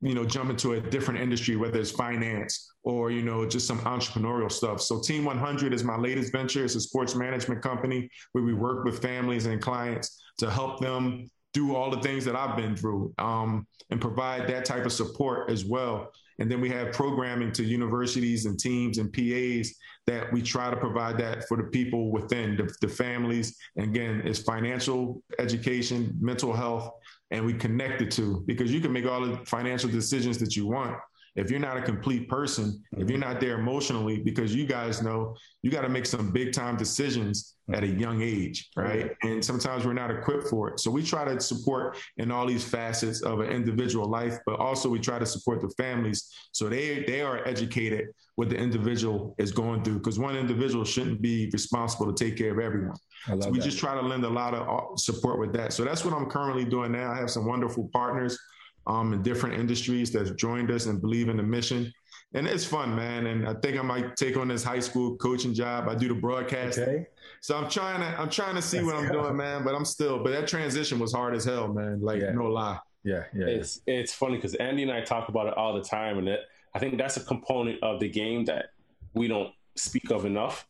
[0.00, 3.78] you know, jump into a different industry, whether it's finance or, you know, just some
[3.80, 4.80] entrepreneurial stuff.
[4.80, 6.64] So Team 100 is my latest venture.
[6.64, 11.30] It's a sports management company where we work with families and clients to help them
[11.54, 15.50] do all the things that I've been through um, and provide that type of support
[15.50, 16.12] as well.
[16.38, 19.74] And then we have programming to universities and teams and PAs
[20.06, 23.56] that we try to provide that for the people within the, the families.
[23.76, 26.90] And again, it's financial education, mental health,
[27.30, 30.66] and we connect the two because you can make all the financial decisions that you
[30.66, 30.96] want.
[31.34, 35.36] If you're not a complete person if you're not there emotionally because you guys know
[35.62, 39.84] you got to make some big time decisions at a young age right and sometimes
[39.84, 43.40] we're not equipped for it so we try to support in all these facets of
[43.40, 47.46] an individual life but also we try to support the families so they they are
[47.46, 48.06] educated
[48.36, 52.52] what the individual is going through because one individual shouldn't be responsible to take care
[52.52, 52.96] of everyone
[53.26, 53.64] so we that.
[53.64, 55.72] just try to lend a lot of uh, support with that.
[55.72, 57.10] So that's what I'm currently doing now.
[57.10, 58.38] I have some wonderful partners
[58.86, 61.92] um, in different industries that's joined us and believe in the mission.
[62.34, 63.26] And it's fun, man.
[63.26, 65.88] And I think I might take on this high school coaching job.
[65.88, 66.78] I do the broadcast.
[66.78, 67.06] Okay.
[67.40, 69.64] So I'm trying to I'm trying to see what I'm doing, man.
[69.64, 70.22] But I'm still.
[70.22, 72.00] But that transition was hard as hell, man.
[72.00, 72.32] Like yeah.
[72.32, 72.78] no lie.
[73.04, 73.46] Yeah, yeah.
[73.46, 76.40] It's it's funny because Andy and I talk about it all the time, and it,
[76.74, 78.70] I think that's a component of the game that
[79.14, 80.66] we don't speak of enough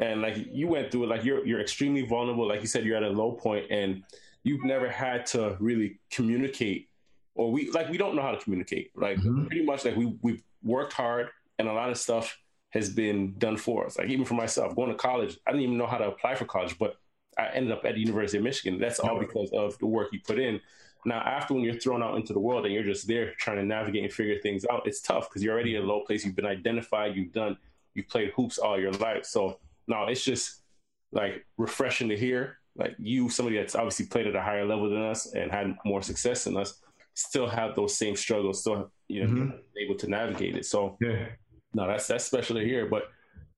[0.00, 2.96] and like you went through it like you're you're extremely vulnerable like you said you're
[2.96, 4.02] at a low point and
[4.42, 6.88] you've never had to really communicate
[7.36, 8.90] or we like we don't know how to communicate.
[8.96, 9.46] Like mm-hmm.
[9.46, 11.28] pretty much like we we've worked hard
[11.58, 12.38] and a lot of stuff
[12.70, 13.98] has been done for us.
[13.98, 16.44] Like even for myself going to college i didn't even know how to apply for
[16.44, 16.96] college but
[17.38, 18.80] i ended up at the university of michigan.
[18.80, 20.60] That's all because of the work you put in.
[21.04, 23.64] Now after when you're thrown out into the world and you're just there trying to
[23.64, 26.24] navigate and figure things out it's tough because you're already in a low place.
[26.24, 27.14] You've been identified.
[27.14, 27.56] You've done
[27.96, 29.24] you've played hoops all your life.
[29.24, 29.58] So
[29.88, 30.62] now it's just
[31.12, 32.58] like refreshing to hear.
[32.76, 36.02] Like you, somebody that's obviously played at a higher level than us and had more
[36.02, 36.78] success than us,
[37.16, 39.56] still have those same struggles, still you know mm-hmm.
[39.82, 40.66] able to navigate it.
[40.66, 41.26] So yeah,
[41.74, 42.86] no, that's that's special to hear.
[42.86, 43.04] But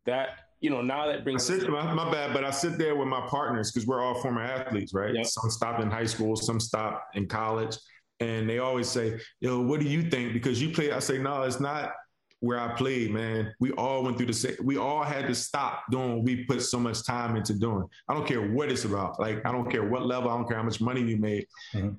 [0.06, 0.30] that
[0.60, 3.20] you know now that brings sit, my, my, bad, but I sit there with my
[3.26, 5.14] partners because we're all former athletes, right?
[5.14, 5.26] Yep.
[5.26, 7.76] Some stopped in high school, some stopped in college,
[8.20, 11.42] and they always say, "Yo, what do you think?" Because you play, I say, "No,
[11.42, 11.92] it's not."
[12.40, 14.54] where I played, man, we all went through the same.
[14.62, 17.84] We all had to stop doing what we put so much time into doing.
[18.08, 19.18] I don't care what it's about.
[19.18, 20.30] Like I don't care what level.
[20.30, 21.46] I don't care how much money you made.
[21.74, 21.96] Mm-hmm.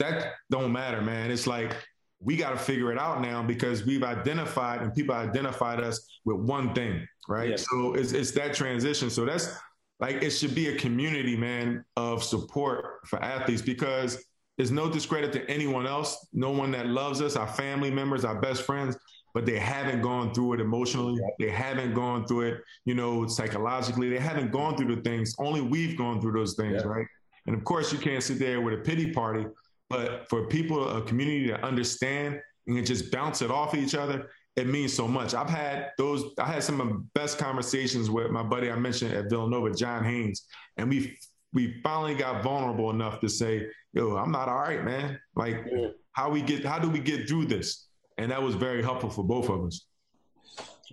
[0.00, 1.30] That don't matter, man.
[1.30, 1.76] It's like
[2.20, 6.38] we got to figure it out now because we've identified and people identified us with
[6.38, 7.50] one thing, right?
[7.50, 7.56] Yeah.
[7.56, 9.10] So it's it's that transition.
[9.10, 9.54] So that's
[10.00, 14.24] like it should be a community, man, of support for athletes because
[14.56, 16.26] there's no discredit to anyone else.
[16.32, 18.96] No one that loves us, our family members, our best friends
[19.34, 21.20] but they haven't gone through it emotionally.
[21.38, 24.10] They haven't gone through it, you know, psychologically.
[24.10, 25.34] They haven't gone through the things.
[25.38, 26.88] Only we've gone through those things, yeah.
[26.88, 27.06] right?
[27.46, 29.46] And of course, you can't sit there with a pity party.
[29.90, 34.66] But for people, a community to understand and just bounce it off each other, it
[34.66, 35.34] means so much.
[35.34, 36.24] I've had those.
[36.38, 40.04] I had some of the best conversations with my buddy I mentioned at Villanova, John
[40.04, 41.18] Haynes, and we
[41.52, 45.20] we finally got vulnerable enough to say, "Yo, I'm not all right, man.
[45.36, 45.66] Like,
[46.12, 46.64] how we get?
[46.64, 47.88] How do we get through this?"
[48.20, 49.86] and that was very helpful for both of us.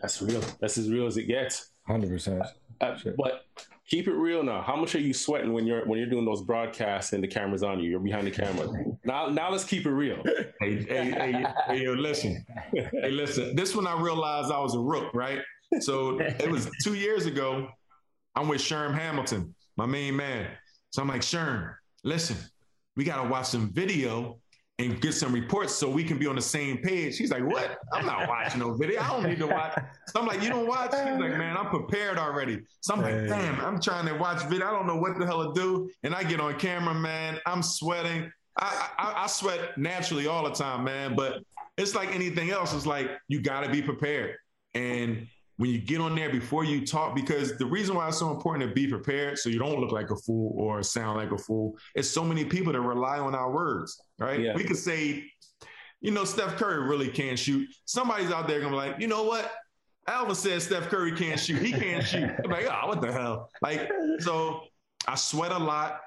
[0.01, 0.41] That's real.
[0.61, 1.71] That's as real as it gets.
[1.85, 2.43] Hundred percent.
[2.79, 3.45] Uh, but
[3.87, 4.61] keep it real now.
[4.61, 7.63] How much are you sweating when you're when you're doing those broadcasts and the camera's
[7.63, 7.89] on you?
[7.89, 8.67] You're behind the camera.
[9.05, 10.23] Now, now let's keep it real.
[10.59, 12.43] Hey, hey, hey, hey yo, listen.
[12.73, 13.55] Hey, listen.
[13.55, 15.39] This one I realized I was a rook, right?
[15.81, 17.67] So it was two years ago.
[18.35, 20.47] I'm with Sherm Hamilton, my main man.
[20.89, 22.37] So I'm like, Sherm, listen,
[22.95, 24.39] we gotta watch some video
[24.79, 27.17] and get some reports so we can be on the same page.
[27.17, 27.79] He's like, What?
[27.91, 29.01] I'm not watching no video.
[29.01, 29.77] I don't need to watch.
[30.07, 30.91] So I'm like, You don't watch?
[30.91, 32.61] He's like, Man, I'm prepared already.
[32.81, 34.67] So I'm like, Damn, I'm trying to watch video.
[34.67, 35.89] I don't know what the hell to do.
[36.03, 37.39] And I get on camera, man.
[37.45, 38.31] I'm sweating.
[38.59, 41.15] I, I, I sweat naturally all the time, man.
[41.15, 41.41] But
[41.77, 42.73] it's like anything else.
[42.73, 44.35] It's like you got to be prepared.
[44.73, 45.27] And
[45.57, 48.67] when you get on there before you talk, because the reason why it's so important
[48.69, 51.75] to be prepared so you don't look like a fool or sound like a fool,
[51.95, 54.39] is so many people that rely on our words, right?
[54.39, 54.55] Yeah.
[54.55, 55.25] We could say,
[55.99, 57.67] you know, Steph Curry really can't shoot.
[57.85, 59.51] Somebody's out there gonna be like, you know what?
[60.07, 61.61] Alvin said Steph Curry can't shoot.
[61.61, 62.29] He can't shoot.
[62.43, 63.49] I'm like, oh, what the hell?
[63.61, 63.89] Like,
[64.19, 64.61] so
[65.07, 66.01] I sweat a lot,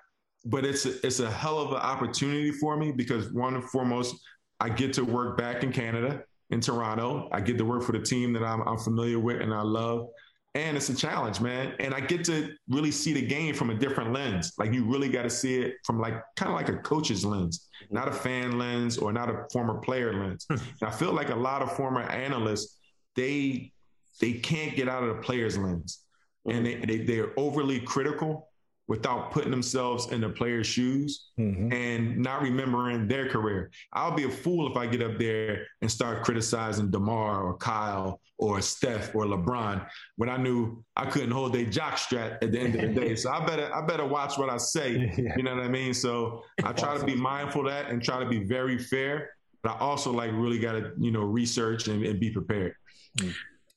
[0.45, 4.15] but it's a, it's a hell of an opportunity for me because one and foremost,
[4.61, 7.29] I get to work back in Canada in Toronto.
[7.33, 10.09] I get to work for the team that I'm, I'm familiar with and I love.
[10.55, 11.75] And it's a challenge, man.
[11.79, 14.53] And I get to really see the game from a different lens.
[14.59, 17.69] Like you really got to see it from like kind of like a coach's lens,
[17.91, 20.47] not a fan lens or not a former player lens.
[20.51, 20.57] Hmm.
[20.81, 22.79] and I feel like a lot of former analysts,
[23.15, 23.73] they
[24.21, 26.01] they can't get out of the player's lens.
[26.47, 26.65] And hmm.
[26.65, 28.50] they, they they're overly critical
[28.91, 31.73] without putting themselves in the player's shoes Mhm.
[31.73, 33.71] and not remembering their career.
[33.93, 38.21] I'll be a fool if I get up there and start criticizing DeMar or Kyle
[38.37, 39.87] or Steph or LeBron
[40.17, 43.15] when I knew I couldn't hold their jock strap at the end of the day.
[43.15, 44.91] So I better I better watch what I say.
[45.17, 45.37] Yeah.
[45.37, 45.95] You know what I mean?
[45.95, 49.31] So I try to be mindful of that and try to be very fair.
[49.63, 52.75] But I also like really got to you know research and, and be prepared.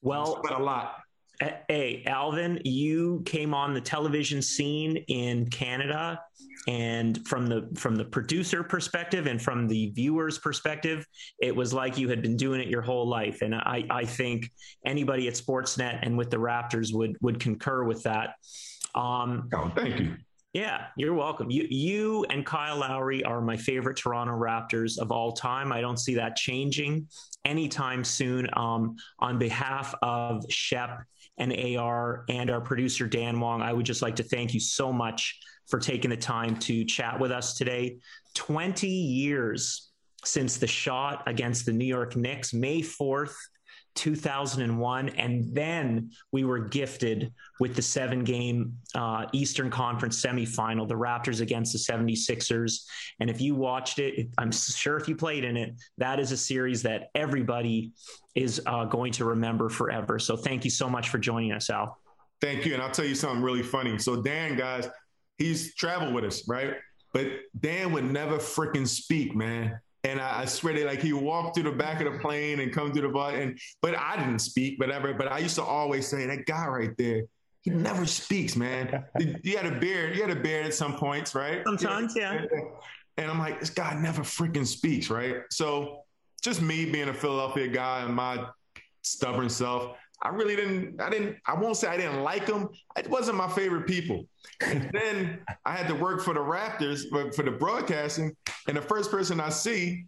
[0.01, 0.95] Well, But a lot.
[1.67, 6.19] Hey, Alvin, you came on the television scene in Canada
[6.67, 11.05] and from the from the producer perspective and from the viewer's perspective,
[11.41, 13.41] it was like you had been doing it your whole life.
[13.41, 14.49] And I, I think
[14.85, 18.35] anybody at Sportsnet and with the Raptors would would concur with that.
[18.95, 20.15] Um, Oh, thank you.
[20.53, 21.51] yeah, you're welcome.
[21.51, 25.73] You you and Kyle Lowry are my favorite Toronto Raptors of all time.
[25.73, 27.07] I don't see that changing
[27.43, 28.47] anytime soon.
[28.53, 31.01] Um, on behalf of Shep
[31.37, 34.93] and AR and our producer Dan Wong, I would just like to thank you so
[34.93, 37.97] much for taking the time to chat with us today.
[38.35, 39.89] 20 years
[40.25, 43.35] since the shot against the New York Knicks, May 4th,
[43.95, 45.09] 2001.
[45.09, 51.41] And then we were gifted with the seven game uh, Eastern Conference semifinal, the Raptors
[51.41, 52.85] against the 76ers.
[53.19, 56.37] And if you watched it, I'm sure if you played in it, that is a
[56.37, 57.91] series that everybody
[58.35, 60.19] is uh, going to remember forever.
[60.19, 61.97] So thank you so much for joining us, Al.
[62.41, 62.73] Thank you.
[62.73, 63.97] And I'll tell you something really funny.
[63.99, 64.89] So Dan, guys,
[65.37, 66.75] he's traveled with us, right?
[67.13, 67.27] But
[67.59, 69.79] Dan would never freaking speak, man.
[70.03, 72.73] And I, I swear that like he walked through the back of the plane and
[72.73, 73.35] come through the bus.
[73.35, 75.13] And but I didn't speak, whatever.
[75.13, 77.23] But I used to always say that guy right there,
[77.61, 79.05] he never speaks, man.
[79.43, 81.61] you had a beard, you had a beard at some points, right?
[81.65, 82.45] Sometimes, yeah.
[83.17, 85.37] And I'm like, this guy never freaking speaks, right?
[85.49, 86.01] So
[86.41, 88.45] just me being a Philadelphia guy and my
[89.01, 92.69] stubborn self, I really didn't, I didn't, I won't say I didn't like them.
[92.97, 94.25] It wasn't my favorite people.
[94.61, 98.35] And then I had to work for the Raptors, but for the broadcasting.
[98.67, 100.05] And the first person I see,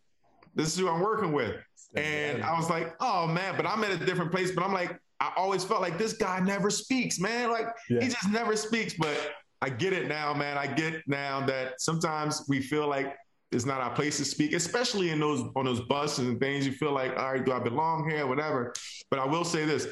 [0.55, 1.55] this is who I'm working with.
[1.95, 4.51] And I was like, oh man, but I'm at a different place.
[4.51, 7.51] But I'm like, I always felt like this guy never speaks, man.
[7.51, 8.01] Like Yeah.
[8.01, 8.93] he just never speaks.
[8.93, 9.17] But
[9.61, 10.57] I get it now, man.
[10.57, 13.15] I get now that sometimes we feel like
[13.51, 16.65] it's not our place to speak, especially in those on those buses and things.
[16.65, 18.27] You feel like, all right, do I belong here?
[18.27, 18.73] Whatever.
[19.09, 19.87] But I will say this.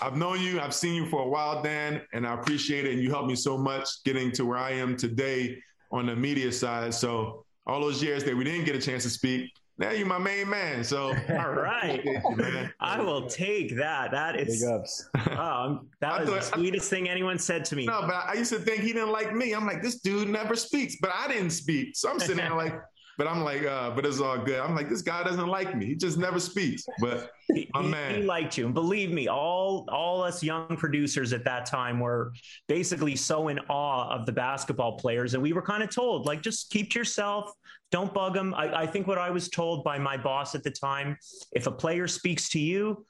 [0.00, 2.92] I've known you, I've seen you for a while, Dan, and I appreciate it.
[2.94, 5.58] And you helped me so much getting to where I am today
[5.92, 6.92] on the media side.
[6.94, 10.18] So all those years that we didn't get a chance to speak, now you're my
[10.18, 10.84] main man.
[10.84, 12.04] So All right.
[12.04, 12.72] You, man.
[12.80, 14.10] I will take that.
[14.12, 15.08] That is Big ups.
[15.14, 17.86] that I was the thought- sweetest thing anyone said to me.
[17.86, 19.52] No, but I used to think he didn't like me.
[19.52, 21.96] I'm like, this dude never speaks, but I didn't speak.
[21.96, 22.74] So I'm sitting there like,
[23.18, 24.60] but I'm like, uh, but it's all good.
[24.60, 25.86] I'm like, this guy doesn't like me.
[25.86, 26.84] He just never speaks.
[27.00, 28.14] But he, My he- man.
[28.16, 32.32] he liked you, and believe me, all all us young producers at that time were
[32.68, 36.42] basically so in awe of the basketball players, and we were kind of told like,
[36.42, 37.52] just keep to yourself,
[37.90, 38.54] don't bug them.
[38.54, 41.16] I, I think what I was told by my boss at the time:
[41.52, 43.04] if a player speaks to you,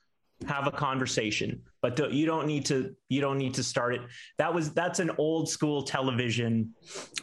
[0.49, 4.01] have a conversation, but do, you don't need to you don't need to start it.
[4.39, 6.75] That was that's an old school television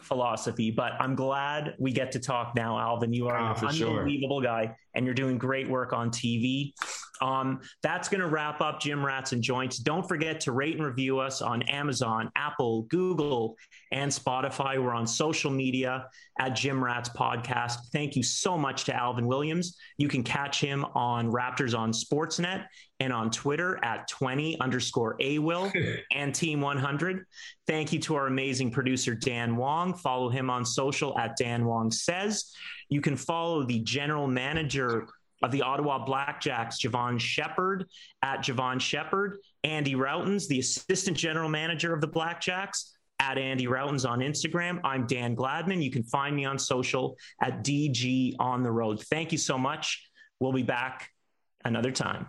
[0.02, 3.12] philosophy, but I'm glad we get to talk now, Alvin.
[3.12, 3.98] You are Ah, an for sure.
[4.00, 6.72] unbelievable guy, and you're doing great work on TV.
[7.20, 9.78] Um, that's going to wrap up Gym Rats and Joints.
[9.78, 13.56] Don't forget to rate and review us on Amazon, Apple, Google,
[13.92, 14.82] and Spotify.
[14.82, 16.06] We're on social media
[16.40, 17.76] at Gym Rats Podcast.
[17.92, 19.76] Thank you so much to Alvin Williams.
[19.98, 22.64] You can catch him on Raptors on Sportsnet
[23.02, 25.72] and on Twitter at 20 underscore A Will
[26.14, 27.26] and Team 100.
[27.66, 29.94] Thank you to our amazing producer, Dan Wong.
[29.94, 32.54] Follow him on social at Dan Wong Says.
[32.88, 35.08] You can follow the general manager
[35.42, 37.86] of the Ottawa Blackjacks, Jevohn Shepard
[38.22, 44.08] at Jevohn Shepard, Andy Rautins, the assistant general manager of the Blackjacks at Andy Rautins
[44.08, 44.80] on Instagram.
[44.84, 45.82] I'm Dan Gladman.
[45.82, 49.02] You can find me on social at DG on the road.
[49.02, 50.08] Thank you so much.
[50.38, 51.10] We'll be back
[51.64, 52.28] another time.